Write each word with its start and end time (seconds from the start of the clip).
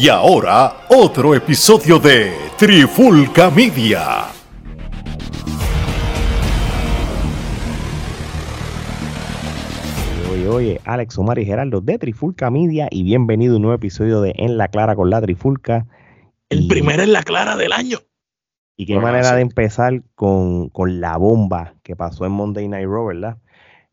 Y 0.00 0.08
ahora, 0.08 0.86
otro 0.88 1.34
episodio 1.34 1.98
de 1.98 2.32
Trifulca 2.56 3.50
Media. 3.50 4.28
Oye, 10.32 10.48
oye, 10.48 10.80
Alex 10.84 11.18
Omar 11.18 11.38
y 11.38 11.44
Gerardo 11.44 11.80
de 11.80 11.98
Trifulca 11.98 12.50
Media 12.50 12.88
y 12.90 13.02
bienvenido 13.02 13.54
a 13.54 13.56
un 13.56 13.62
nuevo 13.62 13.74
episodio 13.76 14.20
de 14.20 14.32
En 14.36 14.56
la 14.56 14.68
Clara 14.68 14.94
con 14.94 15.10
la 15.10 15.20
Trifulca. 15.20 15.86
El 16.48 16.62
Y- 16.64 16.68
primero 16.68 17.02
en 17.02 17.12
la 17.12 17.22
clara 17.22 17.56
del 17.56 17.72
año. 17.72 17.98
Y 18.76 18.86
qué 18.86 18.94
Bueno, 18.94 19.08
manera 19.08 19.30
sí. 19.30 19.34
de 19.36 19.40
empezar 19.42 20.02
con, 20.14 20.68
con 20.70 21.00
la 21.00 21.16
bomba 21.16 21.74
que 21.82 21.96
pasó 21.96 22.24
en 22.24 22.32
Monday 22.32 22.66
Night 22.68 22.86
Raw, 22.88 23.06
¿verdad? 23.06 23.38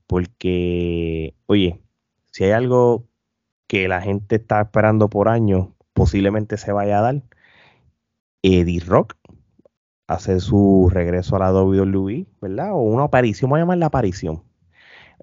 Porque, 0.06 1.34
oye, 1.48 1.82
si 2.32 2.46
hay 2.46 2.52
algo 2.52 3.06
que 3.68 3.88
la 3.90 4.02
gente 4.02 4.38
está 4.38 4.62
esperando 4.62 5.10
por 5.10 5.28
años, 5.28 5.70
posiblemente 5.98 6.58
se 6.58 6.72
vaya 6.72 7.00
a 7.00 7.02
dar, 7.02 7.22
Eddie 8.44 8.80
Rock 8.86 9.16
hace 10.08 10.40
su 10.40 10.90
regreso 10.92 11.36
a 11.36 11.40
la 11.40 11.52
WWE, 11.52 12.28
¿verdad? 12.42 12.74
O 12.74 12.78
una 12.82 13.06
aparición, 13.06 13.50
voy 13.50 13.58
a 13.60 13.62
llamar 13.64 13.80
la 13.80 13.88
aparición. 13.88 14.44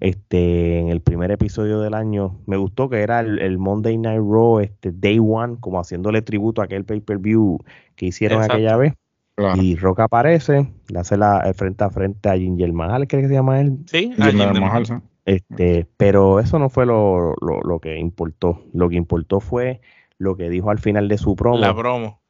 Este, 0.01 0.81
en 0.81 0.89
el 0.89 1.01
primer 1.01 1.31
episodio 1.31 1.81
del 1.81 1.95
año, 1.95 2.41
me 2.47 2.57
gustó 2.57 2.91
que 2.91 3.01
era 3.03 3.21
el, 3.21 3.39
el 3.39 3.59
Monday 3.59 3.97
Night 3.97 4.19
Raw, 4.21 4.59
este, 4.59 4.91
Day 4.93 5.21
One, 5.21 5.57
como 5.61 5.79
haciéndole 5.79 6.21
tributo 6.21 6.61
a 6.61 6.65
aquel 6.65 6.85
pay-per-view 6.85 7.59
que 7.95 8.07
hicieron 8.07 8.39
Exacto. 8.39 8.55
aquella 8.55 8.77
vez. 8.77 8.95
Claro. 9.37 9.63
Y 9.63 9.77
Rock 9.77 10.01
aparece, 10.01 10.69
le 10.89 10.99
hace 10.99 11.17
la 11.17 11.39
el 11.41 11.55
frente 11.55 11.83
a 11.85 11.91
frente 11.91 12.29
a 12.29 12.37
Ginger 12.37 12.73
Mahal, 12.73 13.07
creo 13.07 13.23
que 13.23 13.29
se 13.29 13.35
llama 13.35 13.61
él. 13.61 13.79
Sí, 13.87 14.13
de- 14.17 14.61
Mahal, 14.61 14.87
sí. 14.87 14.95
Este, 15.25 15.87
pero 15.97 16.39
eso 16.41 16.59
no 16.59 16.69
fue 16.69 16.85
lo, 16.87 17.35
lo- 17.41 17.63
lo 17.63 17.79
que 17.81 17.97
importó. 17.99 18.61
Lo 18.75 18.89
que 18.89 18.97
importó 18.97 19.41
fue 19.41 19.81
lo 20.25 20.37
que 20.37 20.49
dijo 20.51 20.71
al 20.71 20.79
final 20.81 21.07
de 21.09 21.19
su 21.19 21.37
promo, 21.37 21.59
la 21.59 21.75
promo. 21.75 22.21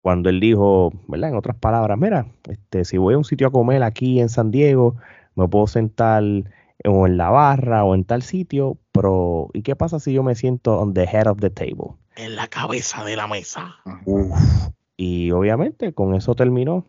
cuando 0.00 0.28
él 0.30 0.40
dijo, 0.40 0.90
¿verdad? 1.06 1.30
En 1.30 1.36
otras 1.36 1.56
palabras, 1.56 1.96
mira, 1.98 2.26
este, 2.48 2.84
si 2.84 2.98
voy 2.98 3.14
a 3.14 3.18
un 3.18 3.24
sitio 3.24 3.46
a 3.46 3.50
comer 3.52 3.82
aquí 3.84 4.18
en 4.20 4.28
San 4.28 4.50
Diego, 4.50 4.96
me 5.36 5.46
puedo 5.48 5.66
sentar 5.68 6.22
o 6.84 7.06
en 7.06 7.16
la 7.16 7.30
barra 7.30 7.84
o 7.84 7.94
en 7.94 8.04
tal 8.04 8.22
sitio, 8.22 8.76
pero 8.90 9.48
¿y 9.52 9.62
qué 9.62 9.76
pasa 9.76 10.00
si 10.00 10.12
yo 10.12 10.24
me 10.24 10.34
siento 10.34 10.80
on 10.80 10.94
the 10.94 11.04
head 11.04 11.28
of 11.28 11.38
the 11.38 11.50
table? 11.50 11.92
En 12.16 12.34
la 12.34 12.48
cabeza 12.48 13.04
de 13.04 13.14
la 13.14 13.28
mesa. 13.28 13.76
Uf. 14.04 14.68
Y 14.96 15.30
obviamente 15.30 15.92
con 15.92 16.14
eso 16.14 16.34
terminó. 16.34 16.84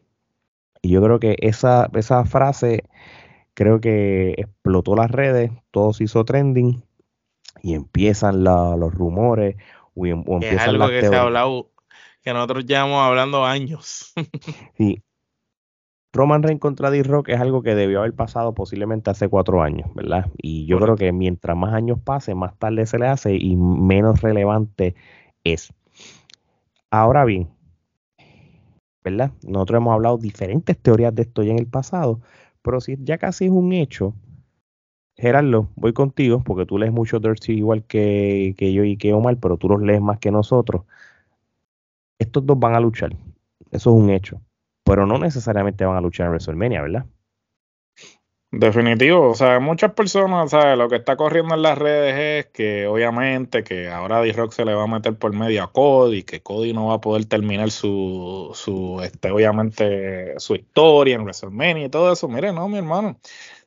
Y 0.81 0.89
yo 0.89 1.01
creo 1.01 1.19
que 1.19 1.35
esa, 1.39 1.89
esa 1.93 2.25
frase 2.25 2.83
creo 3.53 3.79
que 3.79 4.31
explotó 4.37 4.95
las 4.95 5.09
redes, 5.11 5.51
todo 5.71 5.93
se 5.93 6.05
hizo 6.05 6.25
trending 6.25 6.83
y 7.61 7.75
empiezan 7.75 8.43
la- 8.43 8.75
los 8.75 8.93
rumores 8.93 9.55
o, 9.95 10.05
em- 10.05 10.23
o 10.27 10.39
es 10.41 10.59
algo 10.61 10.89
que 10.89 11.01
se 11.01 11.15
ha 11.15 11.21
hablado, 11.21 11.71
que 12.21 12.33
nosotros 12.33 12.65
llevamos 12.65 13.01
hablando 13.01 13.45
años. 13.45 14.13
Sí. 14.77 15.01
Roman 16.15 16.43
Reigns 16.43 16.61
contra 16.61 16.91
D-Rock 16.91 17.29
es 17.29 17.41
algo 17.41 17.63
que 17.63 17.73
debió 17.73 17.99
haber 17.99 18.13
pasado 18.13 18.53
posiblemente 18.53 19.09
hace 19.09 19.27
cuatro 19.29 19.63
años, 19.63 19.89
¿verdad? 19.95 20.29
Y 20.37 20.67
yo 20.67 20.79
creo 20.79 20.95
que 20.95 21.11
mientras 21.11 21.57
más 21.57 21.73
años 21.73 21.97
pase, 22.03 22.35
más 22.35 22.55
tarde 22.59 22.85
se 22.85 22.99
le 22.99 23.07
hace 23.07 23.35
y 23.35 23.55
menos 23.55 24.21
relevante 24.21 24.93
es. 25.43 25.73
Ahora 26.91 27.25
bien, 27.25 27.49
¿verdad? 29.03 29.31
Nosotros 29.41 29.77
hemos 29.77 29.93
hablado 29.93 30.19
diferentes 30.19 30.77
teorías 30.77 31.15
de 31.15 31.23
esto 31.23 31.41
ya 31.41 31.51
en 31.51 31.59
el 31.59 31.67
pasado, 31.67 32.21
pero 32.61 32.79
si 32.79 32.95
ya 32.99 33.17
casi 33.17 33.45
es 33.45 33.51
un 33.51 33.73
hecho, 33.73 34.13
Gerardo, 35.15 35.69
voy 35.75 35.93
contigo, 35.93 36.41
porque 36.43 36.65
tú 36.65 36.77
lees 36.77 36.91
mucho 36.91 37.19
Dirty 37.19 37.53
igual 37.53 37.83
que, 37.83 38.55
que 38.57 38.73
yo 38.73 38.83
y 38.83 38.97
que 38.97 39.13
Omar, 39.13 39.37
pero 39.37 39.57
tú 39.57 39.69
los 39.69 39.81
lees 39.81 40.01
más 40.01 40.19
que 40.19 40.31
nosotros. 40.31 40.83
Estos 42.19 42.45
dos 42.45 42.59
van 42.59 42.75
a 42.75 42.79
luchar, 42.79 43.15
eso 43.71 43.89
es 43.91 44.03
un 44.03 44.09
hecho, 44.09 44.41
pero 44.83 45.05
no 45.05 45.17
necesariamente 45.17 45.85
van 45.85 45.97
a 45.97 46.01
luchar 46.01 46.27
en 46.27 46.31
WrestleMania, 46.31 46.81
¿verdad? 46.81 47.05
Definitivo, 48.55 49.31
o 49.31 49.33
sea, 49.33 49.59
muchas 49.59 49.93
personas, 49.93 50.51
¿sabes? 50.51 50.77
Lo 50.77 50.87
que 50.87 50.97
está 50.97 51.15
corriendo 51.15 51.55
en 51.55 51.63
las 51.63 51.75
redes 51.75 52.45
es 52.45 52.51
que 52.51 52.85
obviamente 52.85 53.63
que 53.63 53.89
ahora 53.89 54.21
D-Rock 54.21 54.51
se 54.51 54.63
le 54.63 54.75
va 54.75 54.83
a 54.83 54.87
meter 54.87 55.17
por 55.17 55.33
medio 55.33 55.63
a 55.63 55.71
Cody, 55.71 56.21
que 56.21 56.43
Cody 56.43 56.71
no 56.71 56.85
va 56.87 56.95
a 56.95 57.01
poder 57.01 57.25
terminar 57.25 57.71
su, 57.71 58.51
su 58.53 59.01
este, 59.03 59.31
obviamente, 59.31 60.39
su 60.39 60.53
historia 60.53 61.15
en 61.15 61.23
WrestleMania 61.23 61.85
y 61.85 61.89
todo 61.89 62.13
eso. 62.13 62.27
Mire, 62.27 62.53
no, 62.53 62.69
mi 62.69 62.77
hermano. 62.77 63.17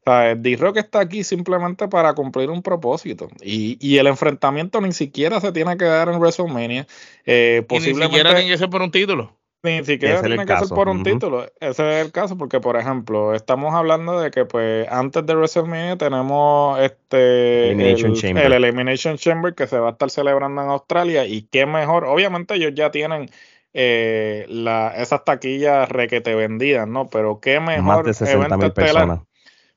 O 0.06 0.10
sea, 0.10 0.36
D-Rock 0.36 0.76
está 0.76 1.00
aquí 1.00 1.24
simplemente 1.24 1.88
para 1.88 2.14
cumplir 2.14 2.48
un 2.48 2.62
propósito. 2.62 3.28
Y, 3.42 3.76
y 3.80 3.98
el 3.98 4.06
enfrentamiento 4.06 4.80
ni 4.80 4.92
siquiera 4.92 5.40
se 5.40 5.50
tiene 5.50 5.76
que 5.76 5.84
dar 5.84 6.08
en 6.08 6.20
WrestleMania. 6.20 6.86
Eh, 7.24 7.56
y 7.58 7.60
ni 7.60 7.66
posiblemente 7.66 8.16
siquiera 8.16 8.34
tiene 8.36 8.50
que 8.50 8.58
ser 8.58 8.70
por 8.70 8.82
un 8.82 8.90
título. 8.92 9.36
Ni 9.64 9.84
siquiera 9.84 10.20
tiene 10.22 10.46
que 10.46 10.56
ser 10.56 10.68
por 10.68 10.88
un 10.88 11.02
título. 11.02 11.46
Ese 11.58 11.98
es 12.00 12.06
el 12.06 12.12
caso, 12.12 12.38
porque 12.38 12.60
por 12.60 12.76
ejemplo, 12.76 13.34
estamos 13.34 13.74
hablando 13.74 14.20
de 14.20 14.30
que 14.30 14.44
pues 14.44 14.86
antes 14.90 15.26
de 15.26 15.34
WrestleMania 15.34 15.96
tenemos 15.96 16.78
este 16.78 17.70
Elimination 17.70 18.12
el, 18.12 18.16
Chamber. 18.16 18.46
el 18.46 18.52
Elimination 18.52 19.16
Chamber 19.16 19.54
que 19.54 19.66
se 19.66 19.78
va 19.78 19.88
a 19.88 19.92
estar 19.92 20.10
celebrando 20.10 20.62
en 20.62 20.68
Australia 20.68 21.26
y 21.26 21.42
qué 21.50 21.66
mejor, 21.66 22.04
obviamente 22.04 22.54
ellos 22.54 22.72
ya 22.76 22.92
tienen 22.92 23.28
eh, 23.74 24.46
la, 24.48 24.94
esas 24.96 25.24
taquillas 25.24 25.88
requete 25.88 26.36
vendidas, 26.36 26.86
¿no? 26.86 27.08
Pero 27.08 27.40
qué 27.40 27.58
mejor 27.58 27.82
Más 27.82 28.04
de 28.04 28.14
60 28.14 28.32
evento 28.36 28.56
mil 28.58 28.66
estelar, 28.68 28.92
personas. 28.92 29.20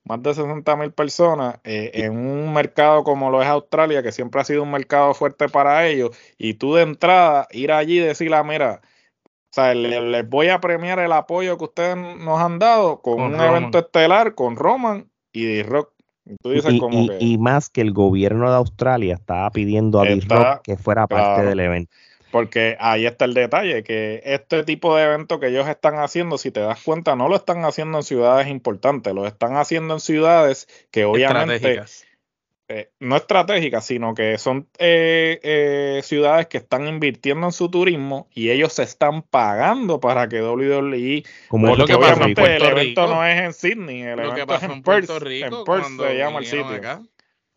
Más 0.05 0.23
de 0.23 0.33
60 0.33 0.75
mil 0.75 0.91
personas 0.91 1.59
eh, 1.63 1.91
en 1.93 2.17
un 2.17 2.53
mercado 2.53 3.03
como 3.03 3.29
lo 3.29 3.41
es 3.41 3.47
Australia, 3.47 4.01
que 4.01 4.11
siempre 4.11 4.41
ha 4.41 4.43
sido 4.45 4.63
un 4.63 4.71
mercado 4.71 5.13
fuerte 5.13 5.47
para 5.49 5.85
ellos, 5.87 6.11
y 6.37 6.55
tú 6.55 6.73
de 6.75 6.83
entrada 6.83 7.47
ir 7.51 7.71
allí 7.71 7.97
y 7.99 8.03
decirle, 8.03 8.35
"Ah, 8.37 8.43
mira, 8.43 8.81
o 9.25 9.51
sea, 9.51 9.73
le- 9.73 10.01
les 10.01 10.27
voy 10.29 10.49
a 10.49 10.59
premiar 10.61 10.99
el 10.99 11.11
apoyo 11.11 11.57
que 11.57 11.63
ustedes 11.65 11.95
nos 11.97 12.39
han 12.39 12.59
dado 12.59 13.01
con, 13.01 13.15
Con 13.15 13.23
un 13.25 13.31
Roman. 13.33 13.55
evento 13.55 13.79
estelar 13.79 14.35
con 14.35 14.55
Roman 14.55 15.09
y 15.31 15.45
D-Rock. 15.45 15.91
Y 16.25 16.35
tú 16.41 16.51
dices 16.51 16.73
Y, 16.73 16.79
como 16.79 16.99
y- 17.01 17.07
que 17.09 17.17
y 17.19 17.37
más 17.39 17.69
que 17.69 17.81
el 17.81 17.91
gobierno 17.91 18.49
de 18.49 18.55
Australia 18.57 19.16
estaba 19.16 19.49
pidiendo 19.49 19.99
a 19.99 20.03
D-Rock 20.05 20.61
que 20.63 20.77
fuera 20.77 21.07
parte 21.07 21.25
claro. 21.35 21.49
del 21.49 21.59
evento. 21.59 21.91
Porque 22.31 22.78
ahí 22.79 23.06
está 23.07 23.25
el 23.25 23.34
detalle, 23.34 23.84
que 23.84 24.22
este 24.23 24.63
tipo 24.63 24.95
de 24.95 25.03
evento 25.03 25.40
que 25.40 25.47
ellos 25.47 25.67
están 25.67 25.95
haciendo, 26.00 26.38
si 26.38 26.51
te 26.51 26.59
das 26.59 26.81
cuenta, 26.84 27.16
no 27.16 27.28
lo 27.28 27.35
están 27.35 27.66
haciendo 27.66 27.97
en 28.00 28.03
ciudades 28.03 28.47
importantes, 28.47 29.13
lo 29.16 29.25
están 29.25 29.56
haciendo 29.57 29.95
en 29.95 30.00
ciudades 30.00 30.67
que 30.91 31.06
obviamente 31.06 31.56
Estratégicas. 31.56 32.06
eh, 32.67 32.91
no 33.00 33.16
estratégicas, 33.17 33.85
sino 33.85 34.13
que 34.13 34.38
son 34.38 34.69
eh, 34.78 35.40
eh, 35.44 36.01
ciudades 36.03 36.47
que 36.47 36.57
están 36.59 36.88
invirtiendo 36.88 37.47
en 37.47 37.51
su 37.53 37.69
turismo 37.72 38.29
y 38.34 38.51
ellos 38.51 38.73
se 38.73 38.84
están 38.84 39.23
pagando 39.23 40.00
para 40.00 40.29
que 40.29 40.41
WWE, 40.41 41.23
Como 41.47 41.69
es 41.69 41.75
lo 41.75 41.88
porque 41.88 41.94
que 41.94 41.94
en 41.94 42.00
obviamente 42.03 42.41
el 42.57 42.66
evento 42.66 42.75
Rico. 42.75 43.07
no 43.07 43.25
es 43.25 43.38
en 43.41 43.53
Sydney, 43.53 44.03
el 44.03 44.22
Lo 44.22 44.34
que 44.34 44.46
evento 44.46 44.56
es 44.56 44.63
en 44.63 44.72
en 44.72 44.84
Perth, 44.84 45.09
Rico 45.09 45.46
en 45.47 45.63
Perth 45.63 45.85
se 45.88 46.16
llama 46.17 46.40
el 46.40 46.46
sitio. 46.46 46.66
acá. 46.78 47.03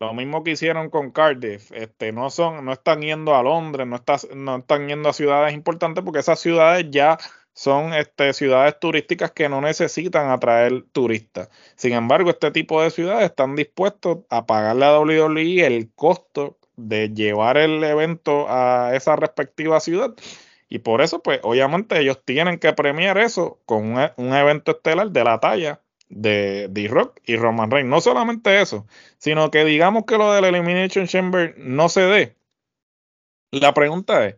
Lo 0.05 0.13
mismo 0.13 0.43
que 0.43 0.51
hicieron 0.51 0.89
con 0.89 1.11
Cardiff, 1.11 1.71
este, 1.73 2.11
no 2.11 2.29
son, 2.29 2.65
no 2.65 2.71
están 2.73 3.01
yendo 3.01 3.35
a 3.35 3.43
Londres, 3.43 3.87
no, 3.87 3.95
está- 3.97 4.17
no 4.35 4.57
están 4.57 4.87
yendo 4.87 5.09
a 5.09 5.13
ciudades 5.13 5.53
importantes 5.53 6.03
porque 6.03 6.19
esas 6.19 6.39
ciudades 6.39 6.87
ya 6.89 7.17
son 7.53 7.93
este, 7.93 8.33
ciudades 8.33 8.79
turísticas 8.79 9.31
que 9.31 9.47
no 9.49 9.61
necesitan 9.61 10.29
atraer 10.29 10.83
turistas. 10.91 11.49
Sin 11.75 11.93
embargo, 11.93 12.29
este 12.31 12.51
tipo 12.51 12.81
de 12.81 12.89
ciudades 12.91 13.25
están 13.25 13.55
dispuestos 13.55 14.19
a 14.29 14.45
pagarle 14.45 14.85
a 14.85 14.99
WWE 14.99 15.65
el 15.65 15.91
costo 15.93 16.57
de 16.75 17.09
llevar 17.13 17.57
el 17.57 17.83
evento 17.83 18.47
a 18.49 18.95
esa 18.95 19.15
respectiva 19.15 19.79
ciudad. 19.79 20.13
Y 20.69 20.79
por 20.79 21.01
eso, 21.01 21.21
pues, 21.21 21.39
obviamente 21.43 21.99
ellos 21.99 22.19
tienen 22.25 22.57
que 22.59 22.73
premiar 22.73 23.17
eso 23.17 23.59
con 23.65 23.85
un, 23.97 24.09
un 24.17 24.33
evento 24.33 24.71
estelar 24.71 25.11
de 25.11 25.23
la 25.23 25.39
talla 25.39 25.81
de 26.09 26.67
D-Rock 26.69 27.19
y 27.25 27.35
Roman 27.35 27.71
Reigns. 27.71 27.89
No 27.89 28.01
solamente 28.01 28.61
eso, 28.61 28.87
sino 29.17 29.51
que 29.51 29.65
digamos 29.65 30.05
que 30.05 30.17
lo 30.17 30.31
del 30.33 30.45
Elimination 30.45 31.07
Chamber 31.07 31.55
no 31.57 31.89
se 31.89 32.01
dé. 32.01 32.35
La 33.51 33.73
pregunta 33.73 34.25
es, 34.25 34.35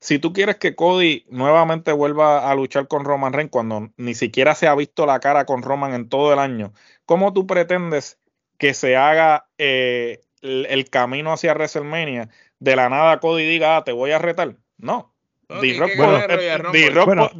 si 0.00 0.18
tú 0.18 0.32
quieres 0.32 0.56
que 0.56 0.74
Cody 0.74 1.24
nuevamente 1.30 1.92
vuelva 1.92 2.50
a 2.50 2.54
luchar 2.54 2.88
con 2.88 3.04
Roman 3.04 3.32
Reigns 3.32 3.50
cuando 3.50 3.90
ni 3.96 4.14
siquiera 4.14 4.54
se 4.54 4.66
ha 4.68 4.74
visto 4.74 5.06
la 5.06 5.20
cara 5.20 5.46
con 5.46 5.62
Roman 5.62 5.94
en 5.94 6.08
todo 6.08 6.32
el 6.32 6.38
año, 6.38 6.72
¿cómo 7.06 7.32
tú 7.32 7.46
pretendes 7.46 8.18
que 8.58 8.74
se 8.74 8.96
haga 8.96 9.48
eh, 9.58 10.20
el, 10.42 10.66
el 10.66 10.90
camino 10.90 11.32
hacia 11.32 11.54
WrestleMania? 11.54 12.28
De 12.58 12.76
la 12.76 12.88
nada 12.88 13.20
Cody 13.20 13.46
diga, 13.46 13.76
ah, 13.76 13.84
te 13.84 13.92
voy 13.92 14.12
a 14.12 14.18
retar. 14.18 14.56
No. 14.78 15.14
D-Rock 15.48 15.90
eh, 15.90 17.04
Bueno. 17.06 17.30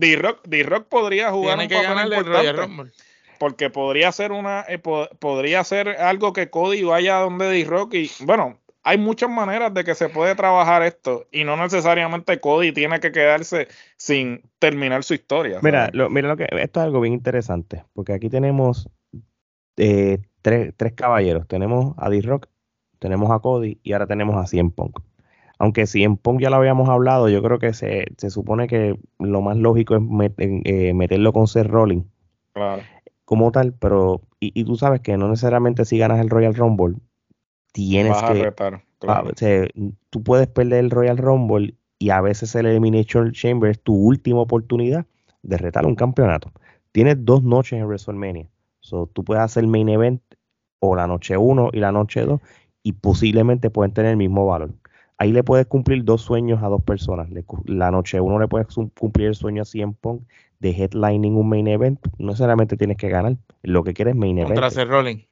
podría 0.88 1.30
jugar 1.30 1.58
Tiene 1.58 1.76
un 1.76 1.86
papel 1.86 2.12
importante. 2.12 2.92
Porque 3.38 3.70
podría 3.70 4.12
ser 4.12 4.32
una 4.32 4.64
eh, 4.68 4.78
po- 4.78 5.08
podría 5.18 5.62
ser 5.64 5.88
algo 5.88 6.32
que 6.32 6.50
Cody 6.50 6.82
vaya 6.82 7.16
donde 7.20 7.46
D-Rock 7.46 7.94
y 7.94 8.10
bueno, 8.24 8.58
hay 8.82 8.98
muchas 8.98 9.28
maneras 9.30 9.74
de 9.74 9.82
que 9.82 9.94
se 9.94 10.08
puede 10.08 10.34
trabajar 10.36 10.82
esto 10.82 11.26
y 11.32 11.44
no 11.44 11.56
necesariamente 11.56 12.38
Cody 12.40 12.72
tiene 12.72 13.00
que 13.00 13.10
quedarse 13.12 13.66
sin 13.96 14.42
terminar 14.60 15.02
su 15.02 15.14
historia. 15.14 15.58
Mira, 15.62 15.90
lo, 15.92 16.08
mira 16.08 16.28
lo 16.28 16.36
que 16.36 16.44
esto 16.50 16.80
es 16.80 16.84
algo 16.84 17.00
bien 17.00 17.14
interesante, 17.14 17.84
porque 17.94 18.12
aquí 18.12 18.28
tenemos 18.28 18.88
eh, 19.76 20.18
tres, 20.42 20.72
tres 20.76 20.92
caballeros. 20.92 21.46
Tenemos 21.48 21.94
a 21.98 22.08
D-Rock, 22.10 22.46
tenemos 22.98 23.30
a 23.30 23.40
Cody 23.40 23.78
y 23.82 23.92
ahora 23.92 24.06
tenemos 24.06 24.36
a 24.36 24.46
CM 24.46 24.70
Punk. 24.70 25.00
Aunque 25.58 25.84
en 25.94 26.16
Punk 26.18 26.40
ya 26.42 26.50
lo 26.50 26.56
habíamos 26.56 26.88
hablado, 26.88 27.28
yo 27.30 27.42
creo 27.42 27.58
que 27.58 27.72
se, 27.72 28.04
se 28.18 28.30
supone 28.30 28.68
que 28.68 28.94
lo 29.18 29.40
más 29.40 29.56
lógico 29.56 29.96
es 29.96 30.02
eh, 30.38 30.92
meterlo 30.94 31.32
con 31.32 31.46
Seth 31.48 31.66
Rolling. 31.66 32.02
Claro. 32.52 32.82
Como 33.26 33.52
tal, 33.52 33.74
pero. 33.74 34.22
Y, 34.40 34.58
y, 34.58 34.64
tú 34.64 34.76
sabes 34.76 35.02
que 35.02 35.18
no 35.18 35.28
necesariamente 35.28 35.84
si 35.84 35.98
ganas 35.98 36.20
el 36.20 36.30
Royal 36.30 36.54
Rumble, 36.54 36.96
tienes 37.72 38.12
Vas 38.12 38.22
a 38.22 38.32
que. 38.32 38.42
retar, 38.42 38.82
claro. 38.98 39.28
o 39.28 39.32
sea, 39.36 39.66
tú 40.08 40.22
puedes 40.22 40.46
perder 40.46 40.78
el 40.84 40.90
Royal 40.90 41.18
Rumble 41.18 41.74
y 41.98 42.10
a 42.10 42.20
veces 42.22 42.54
el 42.54 42.66
Elimination 42.66 43.32
Chamber 43.32 43.70
es 43.70 43.80
tu 43.80 43.94
última 43.94 44.40
oportunidad 44.40 45.04
de 45.42 45.58
retar 45.58 45.84
un 45.86 45.94
campeonato. 45.94 46.50
Tienes 46.92 47.24
dos 47.24 47.42
noches 47.42 47.78
en 47.78 47.86
WrestleMania. 47.86 48.48
So, 48.80 49.06
tú 49.12 49.24
puedes 49.24 49.42
hacer 49.42 49.66
main 49.66 49.88
event 49.88 50.22
o 50.78 50.94
la 50.94 51.06
noche 51.06 51.36
1 51.36 51.70
y 51.72 51.80
la 51.80 51.92
noche 51.92 52.22
2 52.24 52.40
y 52.82 52.92
posiblemente 52.92 53.70
pueden 53.70 53.92
tener 53.92 54.12
el 54.12 54.16
mismo 54.16 54.46
valor. 54.46 54.70
Ahí 55.18 55.32
le 55.32 55.42
puedes 55.42 55.66
cumplir 55.66 56.04
dos 56.04 56.22
sueños 56.22 56.62
a 56.62 56.68
dos 56.68 56.82
personas. 56.82 57.30
Le 57.30 57.44
la 57.64 57.90
noche 57.90 58.20
1 58.20 58.38
le 58.38 58.48
puedes 58.48 58.68
cum- 58.72 58.90
cumplir 58.98 59.28
el 59.28 59.34
sueño 59.34 59.62
a 59.62 59.64
CM 59.64 59.94
Punk 60.00 60.22
de 60.60 60.70
headlining 60.70 61.36
un 61.36 61.48
main 61.48 61.66
event. 61.66 62.00
No 62.18 62.28
necesariamente 62.28 62.76
tienes 62.76 62.96
que 62.96 63.08
ganar. 63.08 63.36
Lo 63.62 63.84
que 63.84 63.94
quieres 63.94 64.14
es 64.14 64.18
main 64.18 64.38
event. 64.38 64.54
Contra 64.54 64.70
Seth 64.70 64.88
Rollins. 64.88 65.24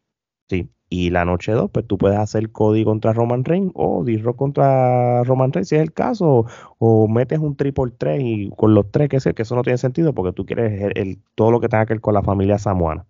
Sí. 0.49 0.69
Y 0.91 1.11
la 1.11 1.25
noche 1.25 1.53
2, 1.53 1.71
pues 1.71 1.87
tú 1.87 1.99
puedes 1.99 2.19
hacer 2.19 2.53
Cody 2.53 2.85
contra 2.85 3.13
Roman 3.13 3.45
Reigns 3.45 3.73
o 3.75 4.05
D-Rock 4.05 4.37
contra 4.37 5.25
Roman 5.25 5.53
Reigns, 5.53 5.69
si 5.71 5.77
es 5.77 5.83
el 5.83 5.93
caso, 5.93 6.45
o, 6.79 7.09
metes 7.09 7.39
un 7.41 7.57
triple 7.57 7.93
3 7.97 8.21
y 8.23 8.51
con 8.51 8.75
los 8.75 8.91
tres, 8.91 9.09
que 9.09 9.19
sé 9.19 9.35
que 9.35 9.43
eso 9.43 9.57
no 9.57 9.63
tiene 9.63 9.79
sentido 9.79 10.13
porque 10.15 10.33
tú 10.33 10.45
quieres 10.47 10.81
el- 10.83 10.93
el- 10.99 11.19
todo 11.35 11.51
lo 11.51 11.59
que 11.61 11.69
tenga 11.69 11.87
que 11.87 11.95
ver 11.95 12.01
con 12.01 12.15
la 12.15 12.23
familia 12.23 12.59
samoana. 12.59 13.07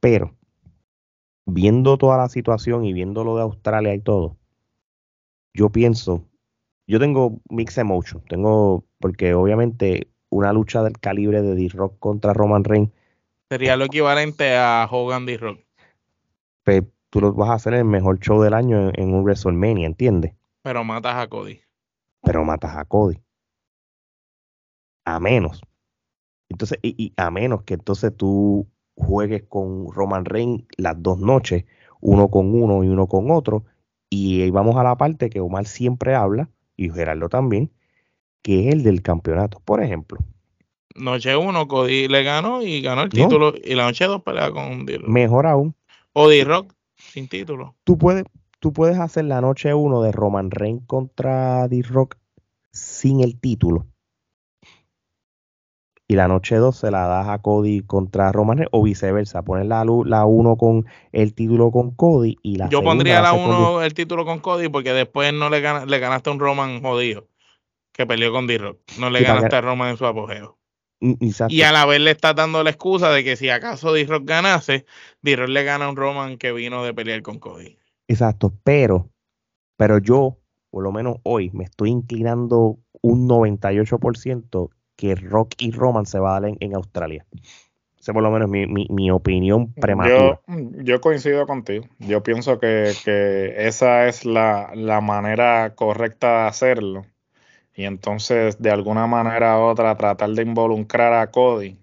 Pero, 0.00 0.34
viendo 1.46 1.96
toda 1.96 2.18
la 2.18 2.28
situación 2.28 2.84
y 2.84 2.92
viendo 2.92 3.24
lo 3.24 3.36
de 3.36 3.42
Australia 3.42 3.94
y 3.94 4.00
todo, 4.00 4.36
yo 5.54 5.70
pienso, 5.70 6.24
yo 6.86 6.98
tengo 6.98 7.40
mixed 7.48 7.80
emotion, 7.80 8.22
tengo, 8.28 8.84
porque 8.98 9.34
obviamente 9.34 10.08
una 10.30 10.52
lucha 10.52 10.82
del 10.82 10.98
calibre 10.98 11.42
de 11.42 11.54
D-Rock 11.54 11.98
contra 11.98 12.32
Roman 12.32 12.64
Reigns 12.64 12.90
Sería 13.50 13.76
lo 13.76 13.86
equivalente 13.86 14.56
a 14.56 14.86
Hogan 14.90 15.24
D. 15.24 15.38
Rock. 15.38 15.60
pues, 16.64 16.82
tú 17.08 17.20
lo 17.20 17.32
vas 17.32 17.48
a 17.50 17.54
hacer 17.54 17.74
el 17.74 17.84
mejor 17.84 18.18
show 18.20 18.42
del 18.42 18.52
año 18.52 18.90
en, 18.90 19.00
en 19.00 19.14
un 19.14 19.22
WrestleMania, 19.22 19.86
¿entiendes? 19.86 20.34
Pero 20.62 20.84
matas 20.84 21.16
a 21.16 21.26
Cody. 21.28 21.60
Pero 22.22 22.44
matas 22.44 22.76
a 22.76 22.84
Cody. 22.84 23.22
A 25.06 25.18
menos. 25.18 25.62
Entonces, 26.50 26.78
y, 26.82 26.94
y 27.02 27.12
a 27.16 27.30
menos 27.30 27.62
que 27.62 27.74
entonces 27.74 28.14
tú 28.14 28.66
juegues 28.96 29.44
con 29.44 29.90
Roman 29.92 30.26
Reigns 30.26 30.64
las 30.76 31.02
dos 31.02 31.18
noches, 31.18 31.64
uno 32.00 32.28
con 32.28 32.54
uno 32.54 32.84
y 32.84 32.88
uno 32.88 33.06
con 33.06 33.30
otro, 33.30 33.64
y 34.10 34.42
ahí 34.42 34.50
vamos 34.50 34.76
a 34.76 34.82
la 34.82 34.96
parte 34.96 35.30
que 35.30 35.40
Omar 35.40 35.66
siempre 35.66 36.14
habla, 36.14 36.50
y 36.76 36.90
Gerardo 36.90 37.28
también, 37.28 37.70
que 38.48 38.68
es 38.68 38.74
el 38.74 38.82
del 38.82 39.02
campeonato. 39.02 39.60
Por 39.64 39.82
ejemplo, 39.82 40.18
Noche 40.94 41.36
1, 41.36 41.68
Cody 41.68 42.08
le 42.08 42.22
ganó 42.22 42.62
y 42.62 42.80
ganó 42.80 43.02
el 43.02 43.10
No. 43.10 43.14
título. 43.28 43.52
Y 43.62 43.74
la 43.74 43.84
noche 43.84 44.06
2 44.06 44.22
pelea 44.22 44.50
con 44.50 44.86
D. 44.86 44.96
Rock. 44.98 45.08
mejor 45.08 45.46
aún, 45.46 45.74
O 46.14 46.28
D. 46.28 46.42
Rock 46.44 46.72
sin 46.96 47.28
título. 47.28 47.76
tú 47.84 47.98
puedes, 47.98 48.24
tú 48.58 48.72
puedes 48.72 48.98
hacer 48.98 49.26
la 49.26 49.40
noche 49.42 49.74
uno 49.74 50.00
de 50.02 50.12
Roman 50.12 50.50
Reigns 50.50 50.82
contra 50.86 51.68
D-Rock 51.68 52.16
sin 52.72 53.20
el 53.20 53.38
título. 53.38 53.86
Y 56.10 56.14
la 56.16 56.26
noche 56.26 56.56
2 56.56 56.74
se 56.74 56.90
la 56.90 57.06
das 57.06 57.28
a 57.28 57.38
Cody 57.42 57.82
contra 57.82 58.32
Roman 58.32 58.56
Reigns 58.56 58.70
o 58.72 58.82
viceversa. 58.82 59.42
Pones 59.42 59.66
la, 59.66 59.84
lu- 59.84 60.04
la 60.04 60.24
1 60.24 60.56
con 60.56 60.86
el 61.12 61.34
título 61.34 61.70
con 61.70 61.90
Cody 61.90 62.38
y 62.42 62.56
la 62.56 62.70
Yo 62.70 62.82
pondría 62.82 63.20
la 63.20 63.30
haces 63.32 63.42
con 63.42 63.54
1 63.54 63.82
el 63.82 63.92
título 63.92 64.24
con 64.24 64.38
Cody 64.38 64.68
porque 64.70 64.94
después 64.94 65.34
no 65.34 65.50
le, 65.50 65.60
gana- 65.60 65.84
le 65.84 65.98
ganaste 65.98 66.30
a 66.30 66.32
un 66.32 66.40
Roman 66.40 66.80
jodido 66.80 67.27
que 67.98 68.06
peleó 68.06 68.30
con 68.30 68.46
D. 68.46 68.58
Rock. 68.58 68.78
No 69.00 69.10
le 69.10 69.22
ganaste 69.22 69.56
a 69.56 69.60
Roman 69.60 69.90
en 69.90 69.96
su 69.96 70.06
apogeo. 70.06 70.56
Y- 71.00 71.16
y 71.20 71.28
exacto. 71.30 71.52
Y 71.52 71.62
a 71.62 71.72
la 71.72 71.84
vez 71.84 72.00
le 72.00 72.12
estás 72.12 72.36
dando 72.36 72.62
la 72.62 72.70
excusa 72.70 73.10
de 73.10 73.24
que 73.24 73.34
si 73.34 73.50
acaso 73.50 73.92
D. 73.92 74.04
Rock 74.04 74.22
ganase, 74.24 74.86
D. 75.20 75.34
Rock 75.34 75.48
le 75.48 75.64
gana 75.64 75.86
a 75.86 75.88
un 75.90 75.96
Roman 75.96 76.38
que 76.38 76.52
vino 76.52 76.84
de 76.84 76.94
pelear 76.94 77.22
con 77.22 77.40
Cody. 77.40 77.76
Exacto, 78.06 78.54
pero, 78.62 79.10
pero 79.76 79.98
yo, 79.98 80.38
por 80.70 80.84
lo 80.84 80.92
menos 80.92 81.16
hoy, 81.24 81.50
me 81.50 81.64
estoy 81.64 81.90
inclinando 81.90 82.78
un 83.02 83.26
98% 83.26 84.70
que 84.94 85.16
Rock 85.16 85.54
y 85.58 85.72
Roman 85.72 86.06
se 86.06 86.20
va 86.20 86.36
a 86.36 86.40
dar 86.40 86.50
en, 86.50 86.56
en 86.60 86.76
Australia. 86.76 87.26
Esa 87.98 88.12
por 88.12 88.22
lo 88.22 88.30
menos 88.30 88.48
mi, 88.48 88.66
mi, 88.68 88.86
mi 88.90 89.10
opinión 89.10 89.72
prematura. 89.74 90.40
Yo, 90.46 90.82
yo 90.84 91.00
coincido 91.00 91.46
contigo. 91.48 91.84
Yo 91.98 92.22
pienso 92.22 92.60
que, 92.60 92.92
que 93.04 93.66
esa 93.66 94.06
es 94.06 94.24
la, 94.24 94.70
la 94.74 95.00
manera 95.00 95.74
correcta 95.74 96.42
de 96.42 96.48
hacerlo. 96.48 97.06
Y 97.78 97.84
entonces, 97.84 98.60
de 98.60 98.72
alguna 98.72 99.06
manera 99.06 99.56
u 99.56 99.60
otra, 99.62 99.96
tratar 99.96 100.30
de 100.30 100.42
involucrar 100.42 101.12
a 101.12 101.30
Cody. 101.30 101.78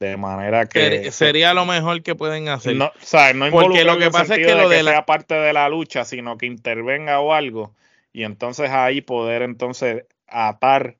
De 0.00 0.16
manera 0.16 0.64
que. 0.64 0.80
Ser- 1.02 1.12
sería 1.12 1.52
lo 1.52 1.66
mejor 1.66 2.02
que 2.02 2.14
pueden 2.14 2.48
hacer. 2.48 2.76
No, 2.76 2.86
o 2.86 2.92
sea, 3.00 3.34
no 3.34 3.50
Porque 3.50 3.84
lo 3.84 3.92
involucrarlo 3.92 3.98
que 3.98 4.04
en 4.06 4.12
pasa 4.12 4.34
es 4.36 4.46
que 4.46 4.54
lo 4.54 4.70
de 4.70 4.76
de 4.78 4.82
la- 4.82 4.90
sea 4.92 5.04
parte 5.04 5.34
de 5.34 5.52
la 5.52 5.68
lucha, 5.68 6.06
sino 6.06 6.38
que 6.38 6.46
intervenga 6.46 7.20
o 7.20 7.34
algo. 7.34 7.74
Y 8.14 8.24
entonces 8.24 8.70
ahí 8.70 9.02
poder 9.02 9.42
entonces 9.42 10.06
atar. 10.28 10.96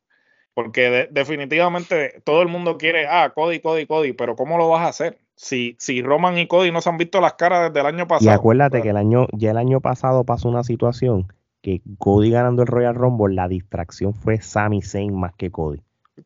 Porque 0.52 0.90
de- 0.90 1.08
definitivamente 1.10 2.20
todo 2.22 2.43
el 2.43 2.48
mundo 2.48 2.76
quiere, 2.76 3.06
ah, 3.06 3.32
Cody, 3.34 3.60
Cody, 3.60 3.87
Cody, 3.87 4.12
pero 4.12 4.37
¿cómo 4.37 4.58
lo 4.58 4.69
vas 4.69 4.82
a 4.82 4.88
hacer? 4.88 5.16
Si, 5.37 5.75
si 5.78 6.02
Roman 6.02 6.37
y 6.37 6.46
Cody 6.46 6.70
no 6.70 6.82
se 6.82 6.90
han 6.90 6.98
visto 6.98 7.22
las 7.22 7.32
caras 7.34 7.70
desde 7.72 7.81
el 7.81 7.94
año 7.94 8.04
Y 8.04 8.08
pasado. 8.08 8.31
acuérdate 8.37 8.82
que 8.82 8.90
el 8.90 8.98
año, 8.98 9.26
ya 9.32 9.52
el 9.52 9.56
año 9.56 9.81
pasado 9.81 10.25
pasó 10.25 10.50
una 10.50 10.64
situación 10.64 11.32
que 11.66 11.82
Cody 11.98 12.30
ganando 12.30 12.62
el 12.62 12.68
Royal 12.68 12.94
Rumble, 12.94 13.34
la 13.34 13.48
distracción 13.48 14.14
fue 14.14 14.40
Sami 14.40 14.82
Zayn 14.82 15.12
más 15.18 15.34
que 15.34 15.50
Cody. 15.50 15.82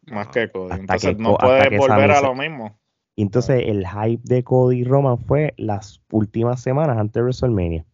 Más 0.09 0.27
que 0.27 0.51
Cody. 0.51 0.73
Hasta 0.73 0.81
Entonces 0.83 1.17
que 1.17 1.23
no 1.23 1.39
que 1.39 1.79
volver 1.79 2.11
Sami 2.11 2.13
a 2.13 2.21
lo 2.21 2.35
mismo. 2.35 2.79
Y 3.17 3.23
entonces 3.23 3.63
el 3.67 3.87
hype 3.89 4.21
de 4.23 4.45
Cody 4.45 4.81
y 4.81 4.85
Roman 4.85 5.17
fue 5.17 5.55
las 5.57 6.03
últimas 6.11 6.61
semanas 6.61 6.99
antes 6.99 7.15
de 7.15 7.23
WrestleMania. 7.23 7.87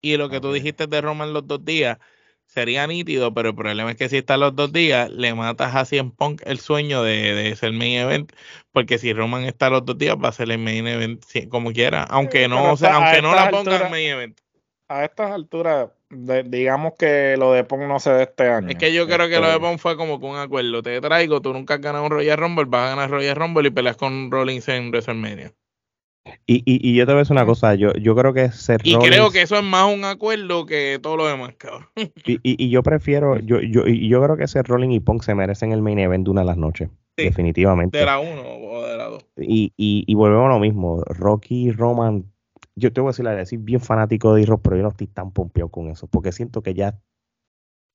Y 0.00 0.16
lo 0.16 0.28
que 0.28 0.40
tú 0.40 0.52
dijiste 0.52 0.86
de 0.86 1.00
Roman 1.00 1.32
los 1.32 1.44
dos 1.44 1.64
días 1.64 1.98
sería 2.46 2.86
nítido, 2.86 3.34
pero 3.34 3.48
el 3.48 3.56
problema 3.56 3.90
es 3.90 3.96
que 3.96 4.08
si 4.08 4.18
está 4.18 4.36
los 4.36 4.54
dos 4.54 4.72
días, 4.72 5.10
le 5.10 5.34
matas 5.34 5.74
a 5.74 5.84
CM 5.84 6.12
Punk 6.16 6.42
el 6.44 6.60
sueño 6.60 7.02
de, 7.02 7.34
de 7.34 7.56
ser 7.56 7.72
main 7.72 7.94
event, 7.98 8.32
porque 8.70 8.98
si 8.98 9.12
Roman 9.12 9.42
está 9.42 9.70
los 9.70 9.84
dos 9.84 9.98
días, 9.98 10.14
va 10.22 10.28
a 10.28 10.32
ser 10.32 10.48
el 10.52 10.58
main 10.58 10.86
event 10.86 11.24
como 11.48 11.72
quiera, 11.72 12.04
aunque 12.04 12.46
no, 12.46 12.74
o 12.74 12.76
sea, 12.76 12.94
aunque 12.94 13.22
no 13.22 13.34
la 13.34 13.50
pongan 13.50 13.74
alturas- 13.74 13.90
main 13.90 14.06
event. 14.08 14.38
A 14.86 15.04
estas 15.04 15.32
alturas, 15.32 15.88
de- 16.12 16.42
digamos 16.44 16.92
que 16.98 17.36
lo 17.38 17.52
de 17.52 17.64
Punk 17.64 17.82
no 17.82 17.98
se 17.98 18.10
de 18.10 18.22
este 18.24 18.48
año. 18.48 18.68
Es 18.68 18.76
que 18.76 18.92
yo 18.92 19.06
creo 19.06 19.28
que 19.28 19.38
lo 19.40 19.46
de 19.46 19.54
Este, 19.54 19.60
Punk 19.66 19.78
fue 19.78 19.96
como 19.96 20.20
que 20.20 20.26
un 20.26 20.36
acuerdo. 20.36 20.82
Te 20.82 21.00
traigo, 21.00 21.40
tú 21.40 21.52
nunca 21.52 21.74
has 21.74 21.80
ganado 21.80 22.04
un 22.04 22.10
Royal 22.10 22.36
Rumble, 22.38 22.64
vas 22.66 22.86
a 22.86 22.90
ganar 22.96 23.10
Royal 23.10 23.36
Rumble 23.36 23.68
y 23.68 23.70
peleas 23.70 23.96
con 23.96 24.30
Rollins 24.30 24.68
en 24.68 24.90
WrestleMania. 24.90 25.52
Y, 26.46 26.58
y, 26.64 26.88
y 26.88 26.94
yo 26.94 27.04
te 27.04 27.12
voy 27.12 27.18
a 27.18 27.22
decir 27.22 27.32
una 27.34 27.44
cosa, 27.46 27.74
yo, 27.74 27.92
yo 27.94 28.14
creo 28.14 28.32
que 28.32 28.50
Seth 28.52 28.82
Y 28.84 28.94
Rollins- 28.94 29.08
creo 29.08 29.30
que 29.32 29.42
eso 29.42 29.56
es 29.56 29.64
más 29.64 29.92
un 29.92 30.04
acuerdo 30.04 30.66
que 30.66 31.00
todo 31.02 31.16
lo 31.16 31.26
demás, 31.26 31.54
cabrón. 31.58 31.88
Y, 32.24 32.34
y- 32.44 32.64
y 32.64 32.70
yo 32.70 32.82
prefiero, 32.84 33.38
yo, 33.40 33.60
yo, 33.60 33.86
y 33.88 34.08
yo 34.08 34.22
creo 34.22 34.36
que 34.36 34.46
Seth 34.46 34.68
Rollins 34.68 34.94
y 34.94 35.00
Punk 35.00 35.22
se 35.24 35.34
merecen 35.34 35.72
el 35.72 35.82
main 35.82 35.98
event 35.98 36.24
de 36.24 36.30
una 36.30 36.42
de 36.42 36.46
las 36.46 36.56
noches. 36.56 36.88
Sí, 37.18 37.24
definitivamente. 37.24 37.98
De 37.98 38.06
la 38.06 38.20
1 38.20 38.40
o 38.42 38.86
de 38.86 38.96
la 38.96 39.04
2. 39.06 39.26
Y, 39.36 39.72
y, 39.76 40.04
y 40.06 40.14
volvemos 40.14 40.46
a 40.46 40.54
lo 40.54 40.60
mismo. 40.60 41.02
Rocky 41.06 41.66
y 41.66 41.70
Roman, 41.72 42.31
yo 42.76 42.92
te 42.92 43.00
voy 43.00 43.08
a 43.08 43.12
decir 43.12 43.24
la 43.24 43.32
verdad, 43.32 43.46
soy 43.46 43.58
bien 43.58 43.80
fanático 43.80 44.34
de 44.34 44.46
Rock, 44.46 44.62
pero 44.64 44.76
yo 44.76 44.82
no 44.82 44.88
estoy 44.90 45.06
tan 45.06 45.32
pompeado 45.32 45.70
con 45.70 45.88
eso, 45.88 46.06
porque 46.06 46.32
siento 46.32 46.62
que 46.62 46.74
ya 46.74 46.98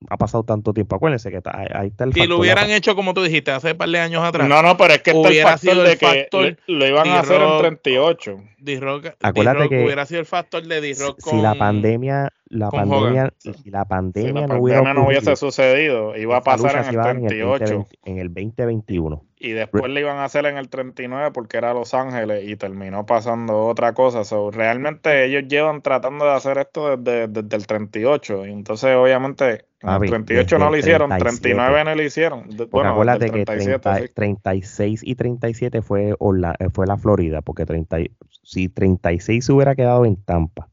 ha 0.10 0.18
pasado 0.18 0.44
tanto 0.44 0.74
tiempo. 0.74 0.96
Acuérdense 0.96 1.32
que 1.32 1.38
está- 1.38 1.58
ahí- 1.58 1.88
está 1.88 2.04
el 2.04 2.14
Si 2.14 2.28
lo 2.28 2.38
hubieran 2.40 2.70
hecho 2.70 2.96
como 2.96 3.14
tú 3.14 3.24
dijiste 3.24 3.52
hace 3.52 3.72
un 3.72 3.78
par 3.78 3.90
de 3.90 4.00
años 4.00 4.24
atrás, 4.24 4.48
No, 4.48 4.62
no, 4.62 4.78
pero 4.78 4.94
es 4.94 5.02
que 5.02 5.12
está 5.12 5.28
el 5.30 5.42
factor 5.42 5.60
sido 5.72 5.84
de 5.84 5.92
el 5.94 5.98
que 5.98 6.06
factor 6.06 6.44
le- 6.44 6.58
lo 6.68 6.86
iban 6.88 7.08
a 7.08 7.20
hacer 7.20 7.36
en 7.42 7.48
D-Rock. 7.48 7.62
38. 7.62 8.40
D-Rock, 8.60 9.06
Acuérdate 9.22 9.58
D-Rock 9.60 9.70
que 9.72 9.84
hubiera 9.86 10.06
sido 10.06 10.20
el 10.20 10.26
factor 10.26 10.64
de 10.64 10.82
D-Rock 10.82 11.20
si 11.22 11.42
la 11.42 11.56
pandemia, 11.56 12.32
la 12.50 12.70
con 12.70 12.80
pandemia, 12.80 13.08
Hogan. 13.24 13.34
si 13.40 13.70
la 13.72 13.84
Si 13.84 13.90
pandemia 13.90 14.42
la 14.42 14.48
no 14.48 14.62
hubiera 14.62 14.82
pandemia 14.82 15.02
no 15.02 15.08
hubiese 15.08 15.36
sucedido, 15.36 16.16
iba 16.16 16.38
a 16.38 16.42
pasar 16.42 16.76
en 16.78 16.86
el 16.86 16.94
iba 16.94 17.04
a 17.04 17.08
dar 17.08 17.16
en 17.16 17.22
el 17.24 17.28
38. 17.30 17.66
2020 17.66 18.02
en 18.06 18.18
el 18.20 18.34
2021. 18.34 19.24
Y 19.40 19.52
después 19.52 19.84
le 19.92 20.00
iban 20.00 20.18
a 20.18 20.26
hacer 20.26 20.46
en 20.48 20.58
el 20.58 20.68
39 20.70 21.30
porque 21.32 21.58
era 21.58 21.74
Los 21.74 21.94
Ángeles 21.94 22.48
y 22.50 22.56
terminó 22.56 23.06
pasando 23.06 23.66
otra 23.66 23.94
cosa. 23.94 24.24
So, 24.24 24.50
realmente 24.50 25.26
ellos 25.26 25.44
llevan 25.48 25.82
tratando 25.84 26.26
de 26.26 26.32
hacer 26.32 26.58
esto 26.58 26.98
desde, 26.98 27.28
desde 27.28 27.56
el 27.56 27.68
38. 27.68 28.48
Y 28.48 28.52
entonces, 28.52 28.96
obviamente, 28.96 29.46
en 29.46 29.67
Papi, 29.80 30.06
el 30.06 30.10
38 30.12 30.56
desde 30.56 30.58
no 30.66 30.72
lo 30.72 30.78
hicieron, 30.78 31.10
37. 31.10 31.42
39 31.42 31.84
no 31.84 31.96
lo 31.96 32.04
hicieron. 32.04 32.44
Porque 32.48 32.66
bueno, 32.72 32.90
acuérdate 32.92 33.30
que 33.30 33.40
el 33.42 33.46
37, 33.46 33.80
30 33.80 34.08
sí. 34.08 34.14
36 34.14 35.02
y 35.04 35.16
37 35.16 35.82
fue, 35.82 36.16
Orla- 36.20 36.56
eh, 36.60 36.70
fue 36.74 36.88
la 36.88 36.98
Florida, 36.98 37.42
porque 37.42 37.66
30 37.66 38.00
y- 38.02 38.12
si 38.44 38.70
36 38.70 39.46
se 39.46 39.54
hubiera 39.54 39.76
quedado 39.76 40.06
en 40.06 40.16
Tampa 40.16 40.70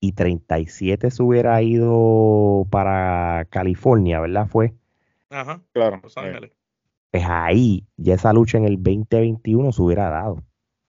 y 0.00 0.12
37 0.12 1.10
se 1.10 1.22
hubiera 1.22 1.60
ido 1.62 2.66
para 2.70 3.46
California, 3.50 4.20
¿verdad? 4.20 4.46
Fue, 4.48 4.74
Ajá, 5.30 5.60
Claro. 5.72 6.00
Los 6.02 6.16
eh, 6.16 6.20
Ángeles. 6.20 6.52
pues 7.12 7.24
ahí 7.26 7.86
ya 7.96 8.14
esa 8.14 8.32
lucha 8.32 8.58
en 8.58 8.64
el 8.64 8.76
2021 8.82 9.72
se 9.72 9.80
hubiera 9.82 10.10
dado. 10.10 10.42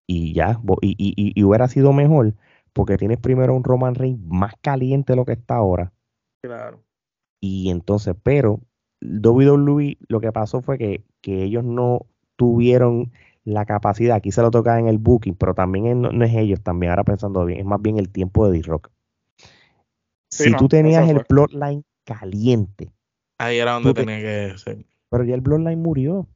Y 0.07 0.33
ya, 0.33 0.59
y, 0.81 0.89
y- 0.97 1.13
y- 1.15 1.31
y 1.39 1.43
hubiera 1.43 1.67
sido 1.69 1.93
mejor, 1.93 2.33
porque 2.73 2.97
tienes 2.97 3.19
primero 3.19 3.53
un 3.55 3.63
Roman 3.63 3.95
Reigns 3.95 4.19
más 4.25 4.53
caliente 4.61 5.13
de 5.13 5.17
lo 5.17 5.23
que 5.25 5.33
está 5.33 5.55
ahora. 5.55 5.93
Claro. 6.41 6.79
Y 7.41 7.69
entonces, 7.69 8.15
pero 8.23 8.61
WWE 9.01 9.97
lo 10.07 10.21
que 10.21 10.31
pasó 10.31 10.61
fue 10.61 10.77
que, 10.77 11.03
que 11.21 11.43
ellos 11.43 11.63
no 11.63 12.05
tuvieron 12.37 13.11
la 13.43 13.65
capacidad, 13.65 14.15
aquí 14.15 14.31
se 14.31 14.41
lo 14.41 14.51
toca 14.51 14.79
en 14.79 14.87
el 14.87 14.99
booking, 14.99 15.35
pero 15.35 15.53
también 15.53 16.01
no, 16.01 16.23
es 16.23 16.35
ellos, 16.35 16.61
también 16.61 16.91
ahora 16.91 17.03
pensando 17.03 17.43
bien, 17.45 17.59
es 17.59 17.65
más 17.65 17.81
bien 17.81 17.97
el 17.97 18.09
tiempo 18.09 18.47
de 18.47 18.59
D-Rock. 18.59 18.91
si 20.29 20.55
tú 20.55 20.67
tenías 20.67 21.09
el 21.09 21.25
plotline 21.25 21.83
caliente. 22.05 22.91
Ahí 23.39 23.57
era 23.57 23.73
donde 23.73 23.93
tenía 23.95 24.19
que 24.19 24.57
ser. 24.57 24.85
Pero 25.09 25.23
ya 25.23 25.35
el 25.35 25.41
Bloodline 25.41 25.81
murió. 25.81 26.27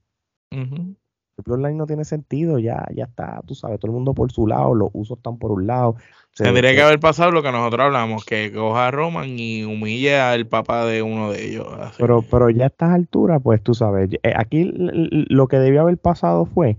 El 1.37 1.43
Bloodline 1.43 1.77
no 1.77 1.85
tiene 1.85 2.05
sentido, 2.05 2.59
ya, 2.59 2.85
ya 2.93 3.05
está, 3.05 3.41
tú 3.45 3.55
sabes, 3.55 3.79
todo 3.79 3.91
el 3.91 3.95
mundo 3.95 4.13
por 4.13 4.31
su 4.31 4.47
lado, 4.47 4.73
los 4.73 4.89
usos 4.93 5.17
están 5.17 5.37
por 5.37 5.51
un 5.51 5.67
lado. 5.67 5.97
Tendría 6.33 6.73
que 6.73 6.81
haber 6.81 6.99
pasado 6.99 7.31
lo 7.31 7.43
que 7.43 7.51
nosotros 7.51 7.85
hablamos, 7.85 8.23
que 8.23 8.51
coja 8.53 8.87
a 8.87 8.91
Roman 8.91 9.37
y 9.37 9.63
humille 9.63 10.17
al 10.17 10.47
papá 10.47 10.85
de 10.85 11.01
uno 11.01 11.31
de 11.31 11.45
ellos. 11.45 11.67
Pero, 11.97 12.21
pero 12.21 12.49
ya 12.49 12.65
a 12.65 12.67
estas 12.67 12.91
alturas, 12.91 13.41
pues 13.43 13.61
tú 13.61 13.73
sabes, 13.73 14.09
eh, 14.23 14.33
aquí 14.35 14.71
lo 14.73 15.47
que 15.47 15.57
debió 15.57 15.81
haber 15.81 15.97
pasado 15.97 16.45
fue 16.45 16.77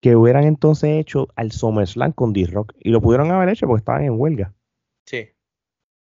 que 0.00 0.16
hubieran 0.16 0.44
entonces 0.44 0.90
hecho 0.98 1.28
al 1.34 1.52
SummerSlam 1.52 2.12
con 2.12 2.32
D-Rock. 2.32 2.74
Y 2.80 2.90
lo 2.90 3.00
pudieron 3.00 3.30
haber 3.30 3.48
hecho 3.48 3.66
porque 3.66 3.80
estaban 3.80 4.04
en 4.04 4.18
huelga. 4.18 4.52
Sí. 5.06 5.30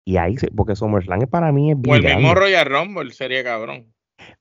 Y 0.06 0.18
ahí, 0.18 0.36
porque 0.56 0.76
SummerSlam 0.76 1.22
para 1.28 1.52
mí 1.52 1.72
es 1.72 1.82
bien. 1.82 1.94
O 1.94 1.98
el 1.98 2.16
mismo 2.16 2.36
Royal 2.36 2.66
Rumble 2.66 3.12
sería 3.12 3.44
cabrón. 3.44 3.93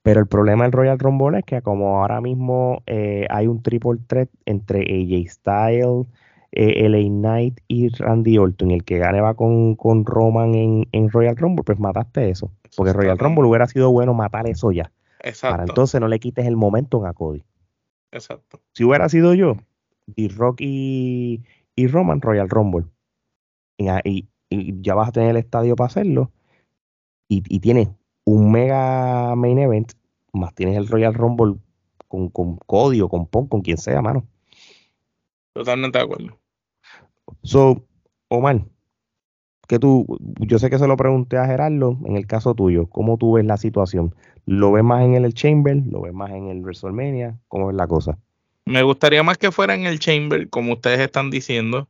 Pero 0.02 0.20
el 0.20 0.26
problema 0.26 0.64
del 0.64 0.72
Royal 0.72 0.98
Rumble 0.98 1.38
es 1.38 1.44
que 1.44 1.62
como 1.62 2.00
ahora 2.00 2.20
mismo 2.20 2.82
eh, 2.86 3.26
hay 3.30 3.46
un 3.46 3.62
triple 3.62 3.98
threat 4.06 4.28
entre 4.46 4.80
AJ 4.80 5.30
Styles, 5.30 6.06
eh, 6.52 6.88
LA 6.88 7.08
Knight 7.08 7.60
y 7.68 7.88
Randy 7.88 8.38
Orton, 8.38 8.70
el 8.72 8.84
que 8.84 8.98
gane 8.98 9.20
va 9.20 9.34
con, 9.34 9.74
con 9.76 10.04
Roman 10.04 10.54
en, 10.54 10.88
en, 10.92 11.10
Royal 11.10 11.36
Rumble, 11.36 11.64
pues 11.64 11.78
mataste 11.78 12.28
eso. 12.28 12.52
Porque 12.76 12.92
Royal 12.92 13.18
Rumble 13.18 13.48
hubiera 13.48 13.66
sido 13.66 13.90
bueno 13.90 14.12
matar 14.12 14.48
eso 14.48 14.72
ya. 14.72 14.92
Exacto. 15.20 15.54
Para 15.54 15.62
entonces 15.64 16.00
no 16.00 16.08
le 16.08 16.18
quites 16.18 16.46
el 16.46 16.56
momento 16.56 17.06
a 17.06 17.12
Cody. 17.12 17.44
Exacto. 18.10 18.60
Si 18.74 18.84
hubiera 18.84 19.08
sido 19.08 19.34
yo, 19.34 19.56
D-Rock 20.06 20.60
y, 20.60 21.42
y, 21.76 21.86
Roman, 21.86 22.20
Royal 22.20 22.48
Rumble. 22.48 22.86
Y, 23.78 24.28
ya 24.82 24.94
vas 24.94 25.08
a 25.08 25.12
tener 25.12 25.30
el 25.30 25.36
estadio 25.38 25.76
para 25.76 25.86
hacerlo. 25.86 26.30
Y, 27.28 27.42
y 27.48 27.60
tienes 27.60 27.88
un 28.24 28.52
mega 28.52 29.34
main 29.36 29.58
event, 29.58 29.92
más 30.32 30.54
tienes 30.54 30.76
el 30.76 30.88
Royal 30.88 31.14
Rumble 31.14 31.56
con, 32.08 32.28
con 32.28 32.56
Cody 32.58 33.00
o 33.00 33.08
con 33.08 33.26
Pong, 33.26 33.48
con 33.48 33.62
quien 33.62 33.78
sea, 33.78 34.02
mano. 34.02 34.26
Totalmente 35.52 35.98
de 35.98 36.04
acuerdo. 36.04 36.38
So, 37.42 37.84
Omar, 38.28 38.64
que 39.68 39.78
tú, 39.78 40.06
yo 40.40 40.58
sé 40.58 40.70
que 40.70 40.78
se 40.78 40.86
lo 40.86 40.96
pregunté 40.96 41.36
a 41.36 41.46
Gerardo, 41.46 41.98
en 42.04 42.16
el 42.16 42.26
caso 42.26 42.54
tuyo, 42.54 42.86
¿cómo 42.88 43.16
tú 43.16 43.32
ves 43.32 43.44
la 43.44 43.56
situación? 43.56 44.14
¿Lo 44.44 44.72
ves 44.72 44.84
más 44.84 45.02
en 45.02 45.14
el 45.14 45.34
Chamber? 45.34 45.82
¿Lo 45.90 46.02
ves 46.02 46.12
más 46.12 46.30
en 46.30 46.48
el 46.48 46.62
WrestleMania? 46.62 47.38
¿Cómo 47.48 47.70
es 47.70 47.76
la 47.76 47.86
cosa? 47.86 48.18
Me 48.64 48.82
gustaría 48.82 49.22
más 49.22 49.38
que 49.38 49.50
fuera 49.50 49.74
en 49.74 49.86
el 49.86 49.98
Chamber, 49.98 50.48
como 50.48 50.74
ustedes 50.74 51.00
están 51.00 51.30
diciendo. 51.30 51.88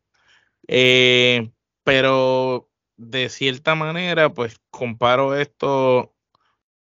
Eh, 0.68 1.50
pero 1.84 2.68
de 2.96 3.28
cierta 3.28 3.74
manera, 3.74 4.32
pues 4.32 4.60
comparo 4.70 5.34
esto, 5.34 6.11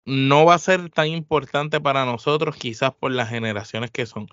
no 0.04 0.44
va 0.44 0.54
a 0.54 0.58
ser 0.58 0.90
tan 0.90 1.08
importante 1.08 1.80
para 1.80 2.04
nosotros, 2.04 2.56
quizás 2.56 2.92
por 2.94 3.12
las 3.12 3.30
generaciones 3.30 3.90
que 3.90 4.06
son, 4.06 4.28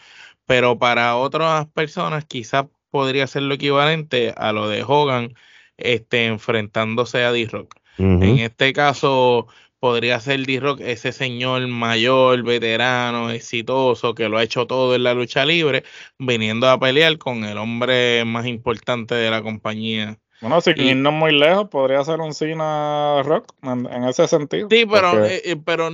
pero 0.45 0.77
para 0.79 1.15
otras 1.17 1.67
personas 1.67 2.25
quizás 2.25 2.65
podría 2.89 3.27
ser 3.27 3.43
lo 3.43 3.53
equivalente 3.55 4.33
a 4.37 4.51
lo 4.51 4.67
de 4.67 4.83
Hogan 4.83 5.33
este, 5.77 6.25
enfrentándose 6.25 7.23
a 7.23 7.31
D-Rock. 7.31 7.75
En 7.97 8.39
este 8.39 8.73
caso, 8.73 9.47
podría 9.79 10.19
ser 10.19 10.45
D-Rock 10.45 10.81
ese 10.81 11.11
señor 11.11 11.67
mayor, 11.67 12.43
veterano, 12.43 13.29
exitoso, 13.31 14.15
que 14.15 14.29
lo 14.29 14.37
ha 14.37 14.43
hecho 14.43 14.65
todo 14.65 14.95
en 14.95 15.03
la 15.03 15.13
lucha 15.13 15.45
libre, 15.45 15.83
viniendo 16.17 16.69
a 16.69 16.79
pelear 16.79 17.17
con 17.17 17.43
el 17.43 17.57
hombre 17.57 18.23
más 18.25 18.45
importante 18.47 19.15
de 19.15 19.29
la 19.29 19.41
compañía. 19.41 20.19
Bueno, 20.41 20.59
si 20.59 20.71
irnos 20.71 21.13
muy 21.13 21.37
lejos, 21.37 21.69
podría 21.69 22.03
ser 22.03 22.19
un 22.19 22.33
Cena 22.33 23.21
Rock 23.23 23.53
en, 23.61 24.03
ese 24.05 24.27
sentido. 24.27 24.67
Sí, 24.71 24.87
pero, 24.91 25.23
eh, 25.23 25.41
eh, 25.45 25.55
pero 25.63 25.89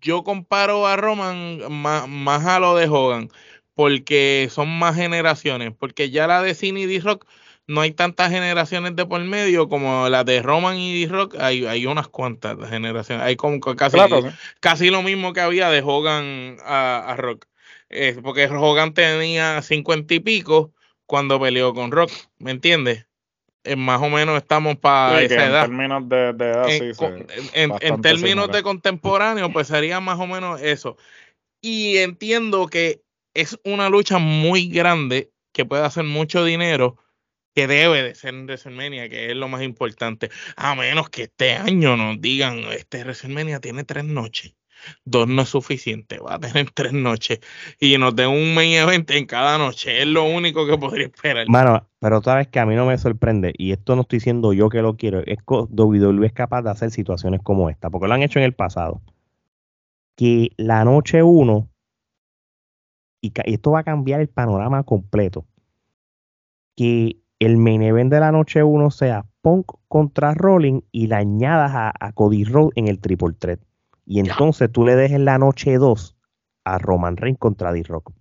yo 0.00 0.22
comparo 0.22 0.86
a 0.86 0.96
Roman 0.96 1.58
más, 1.68 2.08
más, 2.08 2.46
a 2.46 2.60
lo 2.60 2.76
de 2.76 2.86
Hogan, 2.86 3.28
porque 3.74 4.48
son 4.52 4.68
más 4.78 4.94
generaciones, 4.94 5.72
porque 5.76 6.10
ya 6.10 6.28
la 6.28 6.42
de 6.42 6.54
Cena 6.54 6.78
y 6.78 6.86
D-Rock 6.86 7.26
no 7.66 7.80
hay 7.80 7.90
tantas 7.90 8.30
generaciones 8.30 8.94
de 8.94 9.04
por 9.04 9.20
medio 9.24 9.68
como 9.68 10.08
la 10.08 10.22
de 10.22 10.42
Roman 10.42 10.76
y 10.76 11.00
D-Rock, 11.00 11.34
hay, 11.40 11.66
hay 11.66 11.86
unas 11.86 12.06
cuantas 12.06 12.56
generaciones. 12.68 13.24
Hay 13.24 13.34
como 13.34 13.58
casi, 13.60 13.98
casi 14.60 14.90
lo 14.90 15.02
mismo 15.02 15.32
que 15.32 15.40
había 15.40 15.70
de 15.70 15.82
Hogan 15.84 16.56
a, 16.64 17.16
Rock. 17.18 17.46
porque 18.22 18.46
Hogan 18.46 18.94
tenía 18.94 19.60
cincuenta 19.62 20.14
y 20.14 20.20
pico 20.20 20.72
cuando 21.06 21.40
peleó 21.40 21.74
con 21.74 21.90
Rock, 21.90 22.12
¿me 22.38 22.52
entiendes? 22.52 23.06
Más 23.76 24.00
o 24.02 24.08
menos 24.08 24.36
estamos 24.36 24.76
para 24.76 25.22
esa 25.22 25.46
edad. 25.46 25.64
En 25.64 25.70
términos 25.70 26.08
de, 26.08 26.28
edad, 26.30 26.68
en, 27.54 27.72
en 27.80 28.00
términos 28.02 28.50
de 28.50 28.62
contemporáneo, 28.62 29.52
pues 29.52 29.68
sería 29.68 30.00
más 30.00 30.18
o 30.18 30.26
menos 30.26 30.60
eso. 30.60 30.96
Y 31.60 31.98
entiendo 31.98 32.66
que 32.66 33.02
es 33.34 33.58
una 33.64 33.88
lucha 33.88 34.18
muy 34.18 34.68
grande 34.68 35.30
que 35.52 35.64
puede 35.64 35.84
hacer 35.84 36.04
mucho 36.04 36.44
dinero 36.44 36.98
que 37.54 37.66
debe 37.66 38.02
de 38.02 38.14
ser 38.14 38.34
en 38.34 38.46
WrestleMania, 38.46 39.08
que 39.08 39.30
es 39.30 39.36
lo 39.36 39.48
más 39.48 39.62
importante, 39.62 40.30
a 40.56 40.74
menos 40.74 41.10
que 41.10 41.24
este 41.24 41.52
año 41.52 41.96
nos 41.96 42.20
digan, 42.20 42.60
este 42.72 43.02
WrestleMania 43.02 43.60
tiene 43.60 43.84
tres 43.84 44.04
noches, 44.04 44.54
dos 45.04 45.28
no 45.28 45.42
es 45.42 45.48
suficiente, 45.48 46.18
va 46.18 46.34
a 46.34 46.38
tener 46.38 46.70
tres 46.74 46.92
noches 46.92 47.40
y 47.80 47.96
nos 47.98 48.14
den 48.14 48.28
un 48.28 48.54
main 48.54 48.72
event 48.72 49.10
en 49.10 49.26
cada 49.26 49.58
noche, 49.58 50.02
es 50.02 50.06
lo 50.06 50.24
único 50.24 50.66
que 50.66 50.78
podría 50.78 51.06
esperar. 51.06 51.48
Mano, 51.48 51.86
pero 52.00 52.22
sabes 52.22 52.48
que 52.48 52.60
a 52.60 52.66
mí 52.66 52.74
no 52.74 52.86
me 52.86 52.98
sorprende, 52.98 53.52
y 53.56 53.72
esto 53.72 53.96
no 53.96 54.02
estoy 54.02 54.18
diciendo 54.18 54.52
yo 54.52 54.68
que 54.68 54.82
lo 54.82 54.96
quiero, 54.96 55.20
es 55.20 55.38
que 55.38 55.54
WWE 55.54 56.26
es 56.26 56.32
capaz 56.32 56.62
de 56.62 56.70
hacer 56.70 56.90
situaciones 56.90 57.40
como 57.42 57.70
esta, 57.70 57.90
porque 57.90 58.08
lo 58.08 58.14
han 58.14 58.22
hecho 58.22 58.38
en 58.38 58.44
el 58.44 58.54
pasado, 58.54 59.02
que 60.16 60.50
la 60.56 60.84
noche 60.84 61.22
uno, 61.22 61.68
y 63.20 63.32
esto 63.44 63.70
va 63.70 63.80
a 63.80 63.84
cambiar 63.84 64.20
el 64.20 64.28
panorama 64.28 64.82
completo, 64.82 65.46
que 66.76 67.22
el 67.38 67.56
main 67.56 67.82
event 67.82 68.12
de 68.12 68.20
la 68.20 68.30
noche 68.30 68.62
1 68.62 68.90
sea 68.92 69.26
Punk 69.40 69.72
contra 69.88 70.32
Rolling 70.32 70.82
y 70.92 71.08
la 71.08 71.18
añadas 71.18 71.72
a, 71.74 72.12
Cody 72.12 72.44
Rhodes 72.44 72.72
en 72.76 72.86
el 72.86 73.00
triple 73.00 73.32
threat. 73.36 73.60
Y 74.04 74.20
entonces 74.20 74.70
tú 74.70 74.84
le 74.84 74.96
dejes 74.96 75.20
la 75.20 75.38
noche 75.38 75.76
2 75.76 76.16
a 76.64 76.78
Roman 76.78 77.16
Reigns 77.16 77.38
contra 77.38 77.72
D-Rock. 77.72 78.12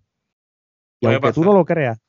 Y 1.00 1.08
aunque 1.08 1.34
tú 1.34 1.44
no 1.44 1.54
lo 1.54 1.66
creas, 1.66 2.00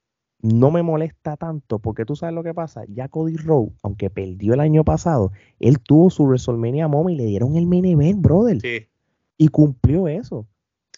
no 0.42 0.70
me 0.70 0.82
molesta 0.82 1.36
tanto 1.36 1.78
porque 1.78 2.04
tú 2.04 2.16
sabes 2.16 2.34
lo 2.34 2.42
que 2.42 2.52
pasa. 2.52 2.82
Ya 2.88 3.08
Cody 3.08 3.36
Rhodes, 3.36 3.72
aunque 3.82 4.10
perdió 4.10 4.54
el 4.54 4.60
año 4.60 4.84
pasado, 4.84 5.32
él 5.60 5.78
tuvo 5.80 6.10
su 6.10 6.24
WrestleMania 6.24 6.88
Moment 6.88 7.18
y 7.18 7.22
le 7.22 7.28
dieron 7.28 7.56
el 7.56 7.66
main 7.66 7.84
event, 7.84 8.20
brother. 8.20 8.60
Sí. 8.60 8.88
Y 9.38 9.48
cumplió 9.48 10.08
eso. 10.08 10.46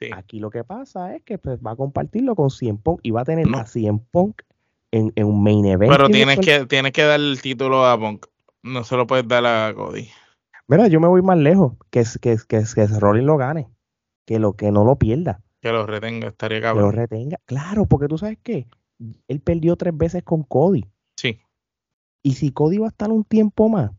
Sí. 0.00 0.08
Aquí 0.12 0.40
lo 0.40 0.50
que 0.50 0.64
pasa 0.64 1.14
es 1.14 1.22
que 1.22 1.38
pues, 1.38 1.60
va 1.60 1.72
a 1.72 1.76
compartirlo 1.76 2.34
con 2.34 2.50
Cien 2.50 2.78
Punk 2.78 3.00
y 3.02 3.10
va 3.10 3.20
a 3.20 3.24
tener 3.24 3.46
a 3.54 3.66
Cien 3.66 3.98
Punk 3.98 4.42
en, 4.90 5.12
un 5.22 5.42
main 5.42 5.64
event. 5.66 5.92
Pero 5.92 6.08
tienes 6.08 6.40
que, 6.40 6.66
tienes 6.66 6.92
que 6.92 7.02
dar 7.02 7.20
el 7.20 7.40
título 7.40 7.86
a 7.86 7.98
Punk. 7.98 8.26
No 8.62 8.82
se 8.82 8.96
lo 8.96 9.06
puedes 9.06 9.28
dar 9.28 9.44
a 9.44 9.72
Cody. 9.74 10.08
Mira, 10.68 10.88
yo 10.88 11.00
me 11.00 11.08
voy 11.08 11.22
más 11.22 11.38
lejos. 11.38 11.74
Que, 11.90 12.04
que, 12.20 12.38
que, 12.48 12.64
que 12.74 12.86
Rollins 12.86 13.26
lo 13.26 13.36
gane. 13.36 13.68
Que, 14.26 14.38
lo, 14.38 14.54
que 14.54 14.70
no 14.70 14.84
lo 14.84 14.96
pierda. 14.96 15.42
Que 15.60 15.70
lo 15.70 15.86
retenga, 15.86 16.28
estaría 16.28 16.60
cabrón. 16.60 16.90
Que 16.90 16.96
lo 16.96 17.02
retenga. 17.02 17.38
Claro, 17.46 17.86
porque 17.86 18.08
tú 18.08 18.18
sabes 18.18 18.38
que 18.42 18.66
él 19.28 19.40
perdió 19.40 19.76
tres 19.76 19.96
veces 19.96 20.22
con 20.22 20.42
Cody. 20.42 20.84
Sí. 21.16 21.40
Y 22.22 22.34
si 22.34 22.50
Cody 22.52 22.78
va 22.78 22.86
a 22.86 22.88
estar 22.88 23.10
un 23.10 23.24
tiempo 23.24 23.68
más, 23.68 23.90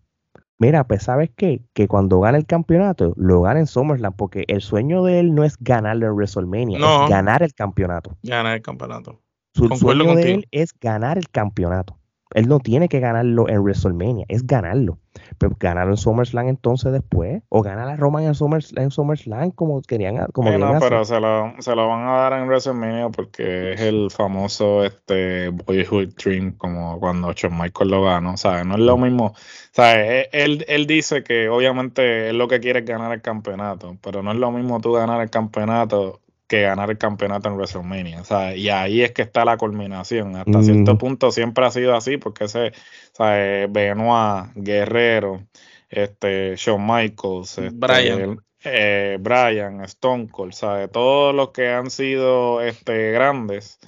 mira, 0.57 0.85
pues 0.85 1.03
sabes 1.03 1.29
qué? 1.35 1.63
Que 1.73 1.87
cuando 1.87 2.19
gane 2.19 2.37
el 2.37 2.45
campeonato, 2.45 3.13
lo 3.17 3.41
gane 3.41 3.61
en 3.61 3.67
SummerSlam, 3.67 4.13
porque 4.13 4.45
el 4.47 4.61
sueño 4.61 5.03
de 5.03 5.19
él 5.19 5.35
no 5.35 5.43
es 5.43 5.57
ganarle 5.59 6.07
en 6.07 6.13
WrestleMania, 6.13 6.77
es 6.77 7.09
ganar 7.09 7.43
el 7.43 7.53
campeonato. 7.53 8.17
Ganar 8.23 8.55
el 8.55 8.61
campeonato. 8.61 9.21
Su 9.53 9.67
sueño 9.69 10.15
de 10.15 10.33
él 10.33 10.47
es 10.51 10.73
ganar 10.79 11.17
el 11.17 11.29
campeonato. 11.29 11.97
Él 12.33 12.47
no 12.47 12.59
tiene 12.59 12.89
que 12.89 12.99
ganarlo 12.99 13.47
en 13.47 13.59
WrestleMania, 13.59 14.25
es 14.27 14.45
ganarlo. 14.47 14.97
Pero 15.37 15.55
ganarlo 15.59 15.93
en 15.93 15.97
SummerSlam 15.97 16.47
entonces 16.47 16.91
después, 16.91 17.41
o 17.49 17.61
ganar 17.61 17.87
a 17.87 17.95
Roman 17.95 18.23
en, 18.23 18.33
SummerSlam 18.33 19.51
como 19.51 19.81
querían. 19.81 20.25
Como 20.33 20.51
no, 20.57 20.77
pero 20.79 21.05
se 21.05 21.19
lo, 21.19 21.53
se 21.59 21.75
lo, 21.75 21.87
van 21.87 22.07
a 22.07 22.13
dar 22.13 22.33
en 22.33 22.47
WrestleMania 22.47 23.09
porque 23.09 23.73
es 23.73 23.81
el 23.81 24.09
famoso 24.11 24.83
este 24.83 25.49
Boyhood 25.49 26.15
Dream, 26.15 26.53
como 26.57 26.99
cuando 26.99 27.31
Shawn 27.31 27.57
Michael 27.57 27.91
lo 27.91 28.03
ganó. 28.03 28.35
¿sabes? 28.37 28.65
No 28.65 28.75
es 28.75 28.81
lo 28.81 28.97
mismo. 28.97 29.33
¿sabes? 29.71 30.27
E, 30.33 30.43
él, 30.43 30.65
él 30.67 30.87
dice 30.87 31.23
que 31.23 31.47
obviamente 31.47 32.29
él 32.29 32.37
lo 32.37 32.47
que 32.47 32.59
quiere 32.59 32.79
es 32.79 32.85
ganar 32.85 33.11
el 33.13 33.21
campeonato, 33.21 33.97
pero 34.01 34.23
no 34.23 34.31
es 34.31 34.37
lo 34.37 34.51
mismo 34.51 34.81
tú 34.81 34.93
ganar 34.93 35.21
el 35.21 35.29
campeonato 35.29 36.21
que 36.47 36.61
ganar 36.61 36.91
el 36.91 36.97
campeonato 36.97 37.49
en 37.49 37.55
WrestleMania. 37.55 38.21
O 38.21 38.25
sea, 38.25 38.55
y 38.55 38.69
ahí 38.69 39.01
es 39.01 39.11
que 39.11 39.21
está 39.21 39.45
la 39.45 39.57
culminación. 39.57 40.35
Hasta 40.35 40.61
cierto 40.61 40.97
punto 40.97 41.31
siempre 41.31 41.65
ha 41.65 41.71
sido 41.71 41.95
así, 41.95 42.17
porque 42.17 42.45
ese, 42.45 42.67
o 42.67 43.15
sea, 43.15 43.67
Benoit, 43.67 44.51
Guerrero, 44.55 45.43
este, 45.89 46.55
Shawn 46.55 46.85
Michaels, 46.85 47.57
este, 47.57 47.69
Brian. 47.73 48.39
eh, 48.63 49.17
Brian, 49.19 49.81
Stone 49.81 50.27
Cold, 50.29 50.53
¿sabes? 50.53 50.91
Todos 50.91 51.33
los 51.33 51.51
que 51.51 51.69
han 51.69 51.89
sido 51.89 52.61
este, 52.61 53.11
grandes 53.11 53.79